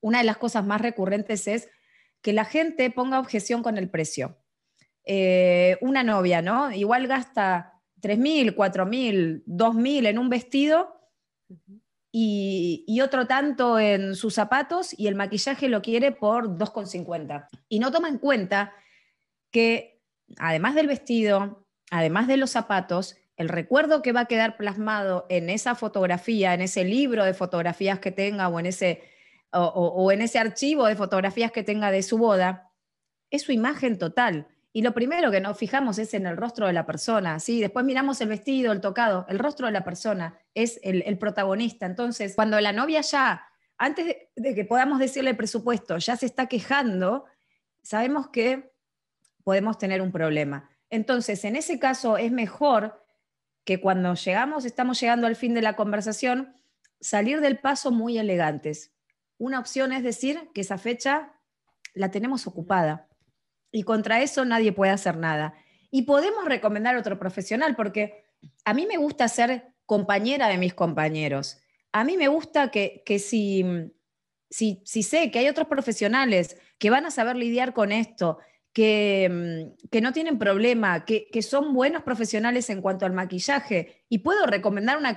una 0.00 0.18
de 0.18 0.24
las 0.24 0.36
cosas 0.36 0.66
más 0.66 0.80
recurrentes 0.80 1.46
es 1.48 1.68
que 2.20 2.32
la 2.32 2.44
gente 2.44 2.90
ponga 2.90 3.20
objeción 3.20 3.62
con 3.62 3.78
el 3.78 3.88
precio. 3.88 4.36
Eh, 5.04 5.78
una 5.80 6.02
novia, 6.02 6.42
¿no? 6.42 6.72
Igual 6.72 7.06
gasta 7.06 7.80
3.000, 8.02 8.54
4.000, 8.54 9.44
2.000 9.46 10.06
en 10.06 10.18
un 10.18 10.28
vestido 10.28 10.96
y, 12.12 13.00
otro 13.02 13.26
tanto 13.26 13.78
en 13.78 14.14
sus 14.14 14.34
zapatos 14.34 14.98
y 14.98 15.06
el 15.06 15.14
maquillaje 15.14 15.68
lo 15.68 15.82
quiere 15.82 16.12
por 16.12 16.56
2,50. 16.56 17.48
Y 17.68 17.78
no 17.78 17.92
toma 17.92 18.08
en 18.08 18.18
cuenta 18.18 18.72
que 19.50 19.95
además 20.38 20.74
del 20.74 20.86
vestido, 20.86 21.66
además 21.90 22.26
de 22.26 22.36
los 22.36 22.50
zapatos, 22.50 23.16
el 23.36 23.48
recuerdo 23.48 24.02
que 24.02 24.12
va 24.12 24.20
a 24.20 24.26
quedar 24.26 24.56
plasmado 24.56 25.26
en 25.28 25.50
esa 25.50 25.74
fotografía, 25.74 26.54
en 26.54 26.62
ese 26.62 26.84
libro 26.84 27.24
de 27.24 27.34
fotografías 27.34 27.98
que 27.98 28.10
tenga 28.10 28.48
o 28.48 28.58
en 28.58 28.66
ese, 28.66 29.02
o 29.52 30.10
en 30.10 30.22
ese 30.22 30.38
archivo 30.38 30.86
de 30.86 30.96
fotografías 30.96 31.52
que 31.52 31.62
tenga 31.62 31.90
de 31.90 32.02
su 32.02 32.18
boda, 32.18 32.70
es 33.30 33.42
su 33.42 33.52
imagen 33.52 33.98
total. 33.98 34.48
Y 34.76 34.82
lo 34.82 34.92
primero 34.92 35.30
que 35.30 35.40
nos 35.40 35.56
fijamos 35.56 35.98
es 35.98 36.12
en 36.12 36.26
el 36.26 36.36
rostro 36.36 36.66
de 36.66 36.74
la 36.74 36.84
persona, 36.84 37.40
¿sí? 37.40 37.62
Después 37.62 37.82
miramos 37.86 38.20
el 38.20 38.28
vestido, 38.28 38.72
el 38.72 38.82
tocado, 38.82 39.24
el 39.30 39.38
rostro 39.38 39.64
de 39.64 39.72
la 39.72 39.84
persona 39.84 40.38
es 40.52 40.78
el, 40.82 41.16
protagonista. 41.16 41.86
Entonces, 41.86 42.34
cuando 42.34 42.60
la 42.60 42.72
novia 42.74 43.00
ya, 43.00 43.42
antes 43.78 44.14
de, 44.36 44.54
que 44.54 44.66
podamos 44.66 44.98
decirle 44.98 45.30
el 45.30 45.36
presupuesto, 45.38 45.96
ya 45.96 46.16
se 46.16 46.26
está 46.26 46.46
quejando, 46.46 47.24
sabemos 47.80 48.28
que 48.28 48.74
podemos 49.46 49.78
tener 49.78 50.02
un 50.02 50.10
problema. 50.10 50.68
Entonces, 50.90 51.44
en 51.44 51.54
ese 51.54 51.78
caso 51.78 52.18
es 52.18 52.32
mejor 52.32 53.06
que 53.64 53.80
cuando 53.80 54.12
llegamos, 54.14 54.64
estamos 54.64 55.00
llegando 55.00 55.28
al 55.28 55.36
fin 55.36 55.54
de 55.54 55.62
la 55.62 55.76
conversación, 55.76 56.56
salir 57.00 57.40
del 57.40 57.60
paso 57.60 57.92
muy 57.92 58.18
elegantes. 58.18 58.92
Una 59.38 59.60
opción 59.60 59.92
es 59.92 60.02
decir 60.02 60.50
que 60.52 60.62
esa 60.62 60.78
fecha 60.78 61.32
la 61.94 62.10
tenemos 62.10 62.48
ocupada 62.48 63.06
y 63.70 63.84
contra 63.84 64.20
eso 64.20 64.44
nadie 64.44 64.72
puede 64.72 64.90
hacer 64.90 65.16
nada. 65.16 65.54
Y 65.92 66.02
podemos 66.02 66.44
recomendar 66.44 66.96
otro 66.96 67.16
profesional, 67.16 67.76
porque 67.76 68.24
a 68.64 68.74
mí 68.74 68.84
me 68.84 68.96
gusta 68.96 69.28
ser 69.28 69.74
compañera 69.84 70.48
de 70.48 70.58
mis 70.58 70.74
compañeros. 70.74 71.60
A 71.92 72.02
mí 72.02 72.16
me 72.16 72.26
gusta 72.26 72.72
que, 72.72 73.04
si, 73.20 73.64
si, 74.50 74.82
si, 74.84 75.04
sé 75.04 75.30
que 75.30 75.38
hay 75.38 75.48
otros 75.48 75.68
profesionales 75.68 76.60
que 76.78 76.90
van 76.90 77.06
a 77.06 77.12
saber 77.12 77.36
lidiar 77.36 77.74
con 77.74 77.92
esto, 77.92 78.40
que, 78.76 79.72
que 79.90 80.02
no 80.02 80.12
tienen 80.12 80.38
problema, 80.38 81.06
que, 81.06 81.28
que, 81.32 81.40
son 81.40 81.72
buenos 81.72 82.02
profesionales 82.02 82.68
en 82.68 82.82
cuanto 82.82 83.06
al 83.06 83.14
maquillaje, 83.14 84.04
y 84.10 84.18
puedo 84.18 84.44
recomendar 84.44 84.98
una, 84.98 85.16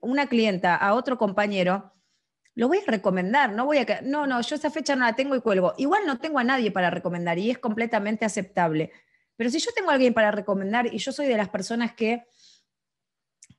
una 0.00 0.28
clienta 0.30 0.74
a 0.74 0.94
otro 0.94 1.18
compañero, 1.18 1.92
lo 2.54 2.68
voy 2.68 2.78
a 2.78 2.90
recomendar, 2.90 3.52
no 3.52 3.66
voy 3.66 3.76
a... 3.76 4.00
No, 4.00 4.26
no, 4.26 4.40
yo 4.40 4.56
esa 4.56 4.70
fecha 4.70 4.96
no 4.96 5.04
la 5.04 5.14
tengo 5.14 5.36
y 5.36 5.42
cuelgo. 5.42 5.74
Igual 5.76 6.06
no 6.06 6.20
tengo 6.20 6.38
a 6.38 6.44
nadie 6.44 6.70
para 6.70 6.88
recomendar 6.88 7.38
y 7.38 7.50
es 7.50 7.58
completamente 7.58 8.24
aceptable. 8.24 8.92
Pero 9.36 9.50
si 9.50 9.58
yo 9.58 9.72
tengo 9.74 9.90
a 9.90 9.92
alguien 9.92 10.14
para 10.14 10.30
recomendar 10.30 10.86
y 10.86 10.96
yo 10.96 11.12
soy 11.12 11.26
de 11.26 11.36
las 11.36 11.50
personas 11.50 11.92
que 11.92 12.24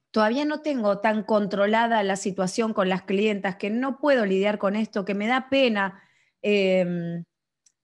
todavía 0.09 0.45
no 0.45 0.61
tengo 0.61 0.97
tan 0.97 1.21
controlada 1.21 2.01
la 2.01 2.15
situación 2.15 2.73
con 2.73 2.89
las 2.89 3.03
clientas, 3.03 3.57
que 3.57 3.69
no 3.69 3.99
puedo 3.99 4.25
lidiar 4.25 4.57
con 4.57 4.75
esto, 4.75 5.05
que 5.05 5.13
me 5.13 5.27
da 5.27 5.47
pena 5.47 6.01
em, 6.41 7.23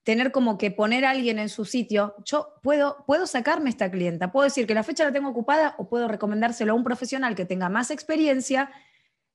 tener 0.04 0.32
como 0.32 0.58
que 0.58 0.70
poner 0.70 1.06
a 1.06 1.12
alguien 1.12 1.40
en 1.40 1.50
su 1.50 1.66
sitio, 1.66 2.16
yo 2.26 2.56
puedo, 2.62 3.04
puedo 3.08 3.26
sacarme 3.26 3.70
esta 3.70 3.90
clienta, 3.90 4.32
puedo 4.32 4.44
decir 4.44 4.68
que 4.68 4.74
la 4.74 4.84
fecha 4.84 5.06
la 5.06 5.14
tengo 5.14 5.30
ocupada 5.30 5.76
o 5.78 5.88
puedo 5.88 6.08
recomendárselo 6.08 6.74
a 6.74 6.76
un 6.76 6.84
profesional 6.84 7.36
que 7.36 7.46
tenga 7.46 7.70
más 7.70 7.90
experiencia 7.90 8.70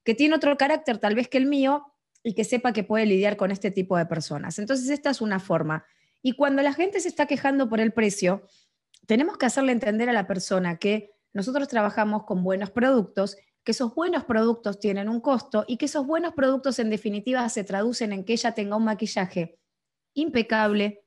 que 0.04 0.14
tiene 0.14 0.34
otro 0.34 0.56
carácter 0.56 0.98
tal 0.98 1.14
vez 1.14 1.28
que 1.28 1.38
el 1.38 1.46
mío 1.46 1.94
y 2.22 2.34
que 2.34 2.44
sepa 2.44 2.72
que 2.72 2.84
puede 2.84 3.06
lidiar 3.06 3.36
con 3.36 3.50
este 3.50 3.70
tipo 3.70 3.96
de 3.96 4.06
personas. 4.06 4.58
Entonces, 4.58 4.88
esta 4.90 5.10
es 5.10 5.20
una 5.20 5.40
forma. 5.40 5.84
Y 6.22 6.32
cuando 6.32 6.62
la 6.62 6.72
gente 6.72 7.00
se 7.00 7.08
está 7.08 7.26
quejando 7.26 7.68
por 7.68 7.80
el 7.80 7.92
precio, 7.92 8.42
tenemos 9.06 9.38
que 9.38 9.46
hacerle 9.46 9.72
entender 9.72 10.10
a 10.10 10.12
la 10.12 10.26
persona 10.26 10.78
que 10.78 11.12
nosotros 11.32 11.68
trabajamos 11.68 12.24
con 12.24 12.42
buenos 12.42 12.70
productos, 12.70 13.36
que 13.64 13.72
esos 13.72 13.94
buenos 13.94 14.24
productos 14.24 14.80
tienen 14.80 15.08
un 15.08 15.20
costo 15.20 15.64
y 15.66 15.76
que 15.76 15.86
esos 15.86 16.06
buenos 16.06 16.34
productos 16.34 16.78
en 16.78 16.90
definitiva 16.90 17.48
se 17.48 17.64
traducen 17.64 18.12
en 18.12 18.24
que 18.24 18.32
ella 18.32 18.52
tenga 18.52 18.76
un 18.76 18.84
maquillaje 18.84 19.58
impecable, 20.18 21.04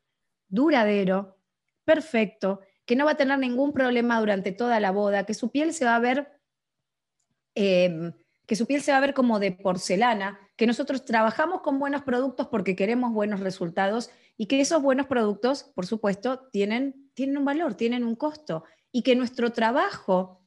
duradero, 0.47 1.38
perfecto, 1.86 2.62
que 2.86 2.95
no 2.95 3.06
va 3.06 3.12
a 3.12 3.17
tener 3.17 3.38
ningún 3.39 3.74
problema 3.74 4.19
durante 4.19 4.52
toda 4.52 4.80
la 4.80 4.91
boda, 4.91 5.26
que 5.26 5.34
su 5.34 5.52
piel 5.52 5.74
se 5.74 5.86
va 5.86 5.95
a 5.95 6.00
ver 6.00 6.41
eh, 7.56 8.13
que 8.52 8.58
su 8.58 8.65
piel 8.65 8.82
se 8.82 8.91
va 8.91 8.97
a 8.97 9.02
ver 9.02 9.13
como 9.13 9.39
de 9.39 9.54
porcelana, 9.54 10.38
que 10.58 10.67
nosotros 10.67 11.06
trabajamos 11.06 11.62
con 11.62 11.80
buenos 11.80 12.02
productos 12.02 12.47
porque 12.47 12.76
queremos 12.76 13.13
buenos 13.13 13.39
resultados 13.39 14.10
y 14.36 14.47
que 14.47 14.60
esos 14.60 14.82
buenos 14.82 15.08
productos, 15.08 15.71
por 15.74 15.86
supuesto, 15.86 16.50
tienen, 16.52 17.10
tienen 17.13 17.38
un 17.38 17.45
valor, 17.45 17.76
tienen 17.76 18.04
un 18.04 18.17
costo 18.17 18.65
y 18.91 19.04
que 19.04 19.15
nuestro 19.15 19.54
trabajo, 19.54 20.43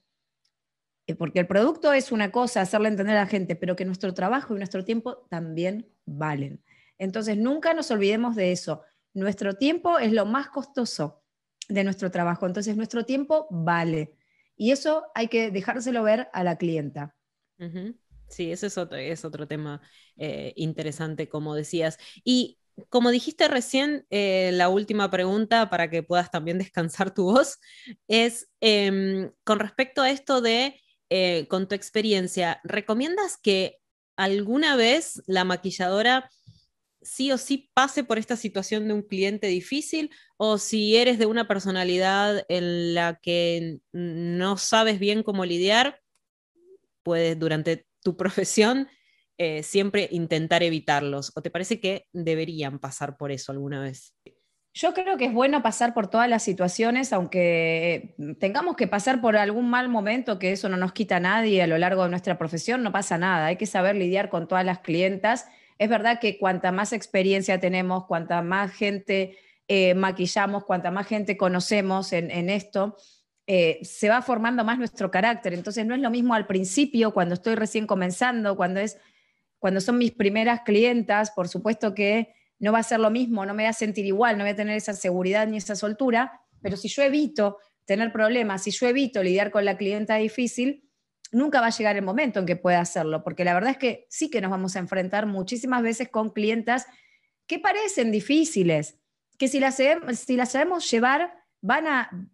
eh, 1.07 1.15
porque 1.15 1.41
el 1.41 1.47
producto 1.47 1.95
es 1.95 2.13
una 2.13 2.31
cosa, 2.31 2.61
hacerle 2.61 2.89
entender 2.89 3.17
a 3.17 3.21
la 3.21 3.27
gente, 3.27 3.57
pero 3.57 3.75
que 3.75 3.87
nuestro 3.87 4.13
trabajo 4.13 4.55
y 4.55 4.59
nuestro 4.59 4.85
tiempo 4.85 5.27
también 5.31 5.89
valen. 6.05 6.63
Entonces, 6.99 7.37
nunca 7.37 7.75
nos 7.75 7.91
olvidemos 7.91 8.37
de 8.37 8.53
eso. 8.53 8.83
Nuestro 9.13 9.55
tiempo 9.55 9.99
es 9.99 10.13
lo 10.13 10.27
más 10.27 10.49
costoso 10.49 11.23
de 11.69 11.85
nuestro 11.85 12.11
trabajo, 12.11 12.47
entonces 12.47 12.77
nuestro 12.77 13.05
tiempo 13.05 13.47
vale. 13.51 14.17
Y 14.57 14.71
eso 14.71 15.05
hay 15.15 15.29
que 15.29 15.51
dejárselo 15.51 16.03
ver 16.03 16.29
a 16.33 16.45
la 16.45 16.57
clienta. 16.57 17.15
Sí, 18.29 18.51
ese 18.53 18.67
es 18.67 18.79
otro, 18.79 18.97
es 18.99 19.25
otro 19.25 19.47
tema 19.47 19.81
eh, 20.17 20.53
interesante, 20.57 21.29
como 21.29 21.55
decías. 21.55 21.99
Y 22.25 22.59
como 22.89 23.11
dijiste 23.11 23.49
recién, 23.49 24.07
eh, 24.11 24.51
la 24.53 24.69
última 24.69 25.11
pregunta 25.11 25.71
para 25.71 25.89
que 25.91 26.03
puedas 26.03 26.31
también 26.31 26.59
descansar 26.59 27.15
tu 27.15 27.25
voz 27.25 27.59
es 28.09 28.49
em, 28.61 29.31
con 29.45 29.59
respecto 29.59 30.03
a 30.03 30.11
esto 30.11 30.41
de, 30.41 30.81
eh, 31.11 31.47
con 31.49 31.69
tu 31.69 31.75
experiencia, 31.75 32.61
¿recomiendas 32.65 33.37
que 33.37 33.79
alguna 34.17 34.77
vez 34.77 35.23
la 35.27 35.45
maquilladora 35.45 36.31
sí 37.05 37.31
o 37.31 37.39
sí 37.39 37.71
pase 37.75 38.03
por 38.03 38.19
esta 38.19 38.37
situación 38.37 38.89
de 38.89 38.95
un 38.95 39.03
cliente 39.03 39.47
difícil 39.47 40.11
o 40.37 40.59
si 40.59 40.97
eres 40.97 41.19
de 41.19 41.27
una 41.27 41.47
personalidad 41.47 42.45
en 42.49 42.95
la 42.95 43.21
que 43.23 43.79
no 43.93 44.57
sabes 44.57 44.99
bien 44.99 45.23
cómo 45.23 45.45
lidiar, 45.45 46.01
puedes 47.05 47.39
durante 47.39 47.87
tu 48.03 48.17
profesión 48.17 48.89
eh, 49.37 49.65
siempre 49.65 50.09
intentar 50.13 50.63
evitarlos? 50.63 51.33
¿O 51.35 51.43
te 51.43 51.51
parece 51.51 51.81
que 51.81 52.07
deberían 52.13 52.79
pasar 52.79 53.17
por 53.17 53.33
eso 53.33 53.51
alguna 53.51 53.81
vez? 53.81 54.15
Yo 54.73 54.93
creo 54.95 55.17
que 55.17 55.27
es 55.27 55.33
bueno 55.33 55.63
pasar 55.63 55.95
por 55.95 56.09
todas 56.09 56.29
las 56.29 56.43
situaciones, 56.43 57.13
aunque 57.13 58.15
tengamos 58.41 58.77
que 58.77 58.89
pasar 58.89 59.21
por 59.21 59.37
algún 59.37 59.71
mal 59.71 59.89
momento, 59.89 60.39
que 60.39 60.53
eso 60.53 60.69
no 60.69 60.77
nos 60.77 60.93
quita 60.93 61.17
a 61.17 61.21
nadie 61.21 61.63
a 61.63 61.67
lo 61.67 61.79
largo 61.79 62.05
de 62.05 62.11
nuestra 62.11 62.39
profesión, 62.39 62.83
no 62.83 62.91
pasa 62.93 63.19
nada. 63.19 63.47
Hay 63.47 63.57
que 63.57 63.67
saber 63.67 63.97
lidiar 63.97 64.31
con 64.31 64.49
todas 64.49 64.65
las 64.65 64.81
clientas. 64.81 65.47
Es 65.79 65.89
verdad 65.89 66.21
que 66.21 66.39
cuanta 66.39 66.73
más 66.73 66.93
experiencia 66.93 67.59
tenemos, 67.59 68.07
cuanta 68.07 68.43
más 68.43 68.73
gente 68.73 69.37
eh, 69.67 69.95
maquillamos, 69.95 70.65
cuanta 70.65 70.91
más 70.91 71.07
gente 71.07 71.37
conocemos 71.37 72.13
en, 72.13 72.51
esto, 72.51 72.97
eh, 73.47 73.81
se 73.83 74.11
va 74.11 74.21
formando 74.21 74.63
más 74.63 74.79
nuestro 74.79 75.11
carácter. 75.11 75.55
Entonces 75.55 75.87
no 75.87 75.95
es 75.95 76.01
lo 76.01 76.11
mismo 76.11 76.35
al 76.35 76.47
principio, 76.47 77.13
cuando 77.13 77.35
estoy 77.35 77.55
recién 77.55 77.87
comenzando, 77.87 78.57
cuando, 78.57 78.81
es, 78.81 78.99
cuando 79.59 79.81
son 79.81 79.99
mis 79.99 80.13
primeras 80.13 80.61
clientas, 80.61 81.31
por 81.31 81.49
supuesto 81.49 81.95
que 81.95 82.35
no 82.59 82.73
va 82.73 82.81
a 82.81 82.83
ser 82.83 83.01
lo 83.01 83.11
mismo, 83.11 83.47
no 83.47 83.55
me 83.55 83.65
voy 83.65 83.71
a 83.71 83.73
sentir 83.73 84.05
igual, 84.05 84.37
no 84.37 84.45
voy 84.45 84.53
a 84.53 84.57
tener 84.57 84.77
esa 84.77 84.93
seguridad 84.93 85.47
ni 85.47 85.57
esa 85.57 85.77
soltura, 85.77 86.41
pero 86.61 86.77
si 86.77 86.89
yo 86.89 87.03
evito 87.03 87.59
tener 87.85 88.13
problemas, 88.13 88.63
si 88.63 88.71
yo 88.71 88.87
evito 88.87 89.23
lidiar 89.23 89.51
con 89.51 89.65
la 89.65 89.77
clienta 89.77 90.17
difícil, 90.17 90.84
nunca 91.35 91.61
va 91.61 91.67
a 91.67 91.71
llegar 91.71 91.97
el 91.97 92.03
momento 92.03 92.41
en 92.41 92.47
que 92.47 92.57
pueda 92.57 92.81
hacerlo, 92.81 93.23
porque 93.23 93.45
la 93.45 93.55
verdad 93.55 93.73
es 93.73 93.79
que 93.79 94.07
sí 94.09 94.31
que 94.31 94.41
nos 94.41 94.51
vamos 94.51 94.77
a 94.77 94.79
enfrentar 94.79 95.27
muchísimas 95.27 95.83
veces 95.83 96.09
con 96.09 96.31
clientas 96.31 96.87
que 97.47 97.59
parecen 97.59 98.11
difíciles, 98.11 98.99
que 99.39 99.49
si 99.49 99.61
las, 99.61 99.77
si 99.77 100.37
las 100.37 100.53
sabemos 100.53 100.91
llevar, 100.91 101.35
van 101.61 101.87
a, 101.87 102.29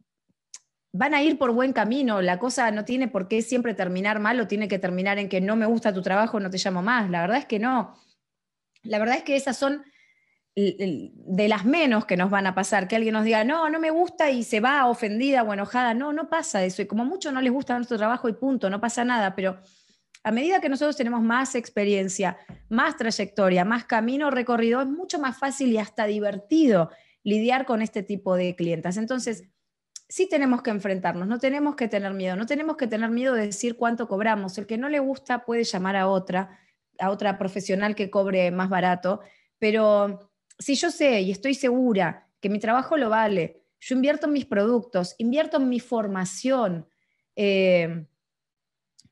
van 0.92 1.14
a 1.14 1.22
ir 1.22 1.38
por 1.38 1.52
buen 1.52 1.72
camino. 1.72 2.20
La 2.20 2.38
cosa 2.38 2.70
no 2.70 2.84
tiene 2.84 3.08
por 3.08 3.26
qué 3.26 3.42
siempre 3.42 3.74
terminar 3.74 4.20
mal 4.20 4.38
o 4.40 4.46
tiene 4.46 4.68
que 4.68 4.78
terminar 4.78 5.18
en 5.18 5.28
que 5.28 5.40
no 5.40 5.56
me 5.56 5.66
gusta 5.66 5.94
tu 5.94 6.02
trabajo, 6.02 6.38
no 6.38 6.50
te 6.50 6.58
llamo 6.58 6.82
más. 6.82 7.10
La 7.10 7.22
verdad 7.22 7.38
es 7.38 7.46
que 7.46 7.58
no. 7.58 7.98
La 8.82 8.98
verdad 8.98 9.16
es 9.16 9.24
que 9.24 9.36
esas 9.36 9.56
son 9.56 9.82
de 10.60 11.48
las 11.48 11.64
menos 11.64 12.04
que 12.04 12.16
nos 12.16 12.30
van 12.30 12.46
a 12.46 12.54
pasar, 12.54 12.88
que 12.88 12.96
alguien 12.96 13.14
nos 13.14 13.24
diga, 13.24 13.44
no, 13.44 13.70
no 13.70 13.78
me 13.78 13.90
gusta 13.90 14.30
y 14.30 14.42
se 14.42 14.60
va 14.60 14.86
ofendida 14.86 15.42
o 15.42 15.52
enojada. 15.52 15.94
No, 15.94 16.12
no 16.12 16.28
pasa 16.28 16.64
eso. 16.64 16.82
Y 16.82 16.86
como 16.86 17.04
mucho 17.04 17.32
no 17.32 17.40
les 17.40 17.52
gusta 17.52 17.76
nuestro 17.76 17.96
trabajo 17.96 18.28
y 18.28 18.32
punto, 18.32 18.68
no 18.68 18.80
pasa 18.80 19.04
nada. 19.04 19.34
Pero 19.34 19.58
a 20.22 20.30
medida 20.32 20.60
que 20.60 20.68
nosotros 20.68 20.96
tenemos 20.96 21.22
más 21.22 21.54
experiencia, 21.54 22.36
más 22.68 22.96
trayectoria, 22.96 23.64
más 23.64 23.84
camino 23.84 24.30
recorrido, 24.30 24.80
es 24.80 24.88
mucho 24.88 25.18
más 25.18 25.38
fácil 25.38 25.72
y 25.72 25.78
hasta 25.78 26.06
divertido 26.06 26.90
lidiar 27.22 27.66
con 27.66 27.82
este 27.82 28.02
tipo 28.02 28.34
de 28.36 28.54
clientas. 28.54 28.96
Entonces, 28.96 29.44
sí 30.08 30.28
tenemos 30.28 30.62
que 30.62 30.70
enfrentarnos, 30.70 31.28
no 31.28 31.38
tenemos 31.38 31.76
que 31.76 31.88
tener 31.88 32.12
miedo, 32.12 32.36
no 32.36 32.46
tenemos 32.46 32.76
que 32.76 32.86
tener 32.86 33.10
miedo 33.10 33.34
de 33.34 33.46
decir 33.46 33.76
cuánto 33.76 34.08
cobramos. 34.08 34.58
El 34.58 34.66
que 34.66 34.78
no 34.78 34.88
le 34.88 34.98
gusta 34.98 35.44
puede 35.44 35.64
llamar 35.64 35.96
a 35.96 36.08
otra, 36.08 36.58
a 36.98 37.10
otra 37.10 37.38
profesional 37.38 37.94
que 37.94 38.10
cobre 38.10 38.50
más 38.50 38.68
barato, 38.68 39.20
pero 39.58 40.29
si 40.60 40.76
yo 40.76 40.90
sé 40.90 41.22
y 41.22 41.32
estoy 41.32 41.54
segura 41.54 42.28
que 42.40 42.48
mi 42.48 42.60
trabajo 42.60 42.96
lo 42.96 43.10
vale, 43.10 43.62
yo 43.80 43.96
invierto 43.96 44.26
en 44.26 44.34
mis 44.34 44.46
productos, 44.46 45.16
invierto 45.18 45.56
en 45.56 45.68
mi 45.68 45.80
formación, 45.80 46.86
eh, 47.34 48.06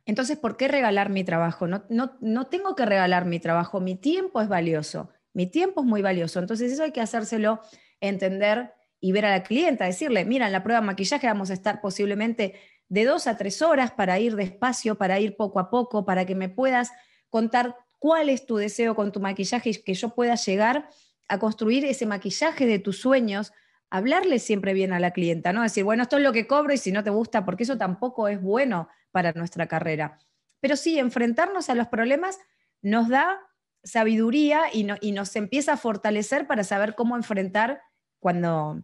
entonces, 0.05 0.39
¿por 0.39 0.57
qué 0.57 0.69
regalar 0.69 1.11
mi 1.11 1.23
trabajo? 1.23 1.67
No, 1.67 1.85
no, 1.91 2.47
tengo 2.47 2.75
que 2.75 2.87
regalar 2.87 3.27
mi 3.27 3.41
trabajo, 3.41 3.79
mi 3.79 3.95
tiempo 3.95 4.41
es 4.41 4.49
valioso, 4.49 5.11
mi 5.35 5.47
tiempo 5.47 5.83
es 5.83 5.87
muy 5.87 6.01
valioso, 6.01 6.39
entonces 6.39 6.73
eso 6.73 6.83
hay 6.83 6.93
que 6.93 7.03
hacérselo 7.03 7.61
entender 8.01 8.73
y 9.01 9.13
ver 9.13 9.27
a 9.27 9.31
la 9.31 9.43
clienta, 9.43 9.85
decirle, 9.85 10.25
mira, 10.25 10.47
en 10.47 10.53
la 10.53 10.63
prueba 10.63 10.81
de 10.81 10.87
maquillaje 10.87 11.27
vamos 11.27 11.51
a 11.51 11.53
estar 11.53 11.83
posiblemente 11.83 12.55
de 12.89 13.05
dos 13.05 13.27
a 13.27 13.37
tres 13.37 13.61
horas 13.61 13.91
para 13.91 14.19
ir 14.19 14.35
despacio, 14.35 14.97
para 14.97 15.21
ir 15.21 15.37
poco 15.37 15.61
a 15.61 15.69
poco, 15.69 16.07
para 16.07 16.25
que 16.25 16.35
me 16.35 16.49
puedas 16.49 16.91
contar 17.29 17.77
cuál 17.99 18.31
es 18.31 18.47
tu 18.47 18.57
deseo 18.57 18.95
con 18.95 19.13
tu 19.13 19.21
maquillaje 19.21 19.69
y 19.69 19.75
que 19.75 19.93
yo 19.93 20.15
pueda 20.15 20.37
llegar 20.37 20.89
a 21.29 21.39
construir 21.39 21.85
ese 21.85 22.07
maquillaje 22.07 22.67
de 22.67 22.79
tus 22.79 23.01
sueños, 23.01 23.53
hablarle 23.91 24.39
siempre 24.39 24.75
bien 24.75 24.93
a 24.93 25.01
la 25.01 25.13
clienta, 25.13 25.53
¿no? 25.53 25.63
Decir, 25.63 25.85
bueno, 25.85 26.03
esto 26.03 26.17
es 26.17 26.23
lo 26.23 26.33
que 26.33 26.47
cobro 26.47 26.73
y 26.73 26.79
si 26.79 26.93
no 26.93 27.05
te 27.05 27.11
gusta, 27.11 27.45
porque 27.45 27.63
eso 27.63 27.79
tampoco 27.79 28.29
es 28.29 28.41
bueno 28.41 28.89
para 29.13 29.33
nuestra 29.33 29.67
carrera. 29.67 30.19
Pero 30.61 30.77
sí, 30.77 30.99
enfrentarnos 30.99 31.71
a 31.71 31.75
los 31.75 31.89
problemas 31.89 32.39
nos 32.83 33.09
da 33.09 33.41
sabiduría 33.85 34.65
y, 34.73 34.87
y 35.01 35.13
nos 35.13 35.37
empieza 35.37 35.75
a 35.75 35.77
fortalecer 35.77 36.47
para 36.47 36.65
saber 36.65 36.95
cómo 36.95 37.17
enfrentar 37.17 37.83
cuando, 38.19 38.83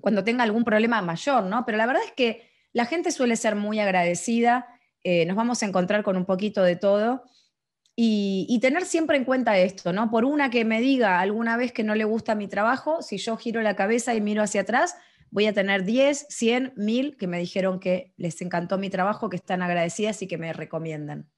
cuando 0.00 0.24
tenga 0.24 0.44
algún 0.44 0.64
problema 0.64 1.02
mayor, 1.02 1.44
¿no? 1.44 1.64
Pero 1.66 1.78
la 1.78 1.86
verdad 1.86 2.02
es 2.04 2.12
que 2.12 2.48
la 2.72 2.86
gente 2.86 3.10
suele 3.10 3.36
ser 3.36 3.56
muy 3.56 3.80
agradecida, 3.80 4.66
eh, 5.02 5.26
nos 5.26 5.36
vamos 5.36 5.62
a 5.62 5.66
encontrar 5.66 6.02
con 6.02 6.16
un 6.16 6.24
poquito 6.24 6.62
de 6.62 6.76
todo 6.76 7.24
y, 8.00 8.60
tener 8.60 8.84
siempre 8.84 9.16
en 9.16 9.24
cuenta 9.24 9.58
esto, 9.58 9.92
¿no? 9.92 10.08
Por 10.08 10.24
una 10.24 10.50
que 10.50 10.64
me 10.64 10.80
diga 10.80 11.18
alguna 11.18 11.56
vez 11.56 11.72
que 11.72 11.82
no 11.82 11.96
le 11.96 12.04
gusta 12.04 12.36
mi 12.36 12.46
trabajo, 12.46 13.02
si 13.02 13.18
yo 13.18 13.36
giro 13.36 13.60
la 13.60 13.74
cabeza 13.74 14.14
y 14.14 14.20
miro 14.20 14.40
hacia 14.40 14.60
atrás, 14.60 14.94
voy 15.32 15.46
a 15.46 15.52
tener 15.52 15.82
10, 15.82 16.26
100, 16.28 16.74
1000 16.76 17.16
que 17.16 17.26
me 17.26 17.40
dijeron 17.40 17.80
que 17.80 18.12
les 18.16 18.40
encantó 18.40 18.78
mi 18.78 18.88
trabajo, 18.88 19.28
que 19.28 19.34
están 19.34 19.62
agradecidas 19.62 20.22
y 20.22 20.28
que 20.28 20.38
me 20.38 20.52
recomiendan. 20.52 21.28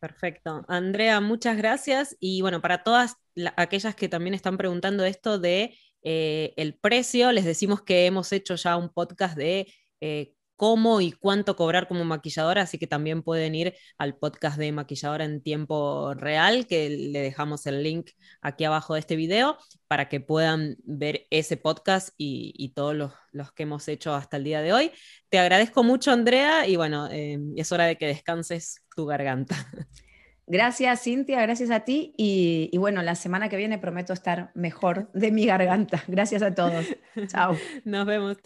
Perfecto. 0.00 0.64
Andrea, 0.66 1.20
muchas 1.20 1.56
gracias. 1.56 2.16
Y 2.18 2.40
bueno, 2.40 2.60
para 2.60 2.82
todas 2.82 3.16
aquellas 3.54 3.94
que 3.94 4.08
también 4.08 4.34
están 4.34 4.56
preguntando 4.56 5.04
esto 5.04 5.38
de 5.38 5.78
eh, 6.02 6.52
el 6.56 6.74
precio, 6.74 7.30
les 7.30 7.44
decimos 7.44 7.80
que 7.80 8.06
hemos 8.06 8.32
hecho 8.32 8.56
ya 8.56 8.76
un 8.76 8.88
podcast 8.88 9.36
de 9.36 9.72
eh, 10.00 10.34
cómo 10.56 11.00
y 11.00 11.12
cuánto 11.12 11.56
cobrar 11.56 11.88
como 11.88 12.04
maquilladora, 12.04 12.62
así 12.62 12.78
que 12.78 12.86
también 12.86 13.22
pueden 13.22 13.54
ir 13.54 13.74
al 13.98 14.16
podcast 14.16 14.58
de 14.58 14.72
maquilladora 14.72 15.24
en 15.24 15.42
tiempo 15.42 16.14
real, 16.14 16.66
que 16.66 16.90
le 16.90 17.20
dejamos 17.20 17.66
el 17.66 17.82
link 17.82 18.10
aquí 18.40 18.64
abajo 18.64 18.94
de 18.94 19.00
este 19.00 19.16
video 19.16 19.58
para 19.88 20.08
que 20.08 20.20
puedan 20.20 20.76
ver 20.84 21.26
ese 21.30 21.56
podcast 21.56 22.10
y, 22.16 22.72
todos 22.74 22.94
los, 23.32 23.52
que 23.52 23.64
hemos 23.64 23.86
hecho 23.88 24.14
hasta 24.14 24.36
el 24.36 24.44
día 24.44 24.62
de 24.62 24.72
hoy. 24.72 24.92
Te 25.28 25.38
agradezco 25.38 25.82
mucho, 25.84 26.10
Andrea, 26.10 26.66
y 26.66 26.76
bueno, 26.76 27.08
eh, 27.10 27.38
es 27.56 27.72
hora 27.72 27.84
de 27.84 27.96
que 27.96 28.06
descanses 28.06 28.84
tu 28.94 29.06
garganta. 29.06 29.54
Gracias, 30.46 31.02
Cintia, 31.02 31.40
gracias 31.40 31.70
a 31.70 31.80
ti. 31.80 32.12
Y, 32.18 32.68
y, 32.70 32.76
bueno, 32.76 33.02
la 33.02 33.14
semana 33.14 33.48
que 33.48 33.56
viene 33.56 33.78
prometo 33.78 34.12
estar 34.12 34.50
mejor 34.54 35.10
de 35.12 35.30
mi 35.30 35.46
garganta. 35.46 36.04
Gracias 36.06 36.42
a 36.42 36.54
todos. 36.54 36.84
Chao. 37.28 37.56
Nos 37.84 38.06
vemos. 38.06 38.36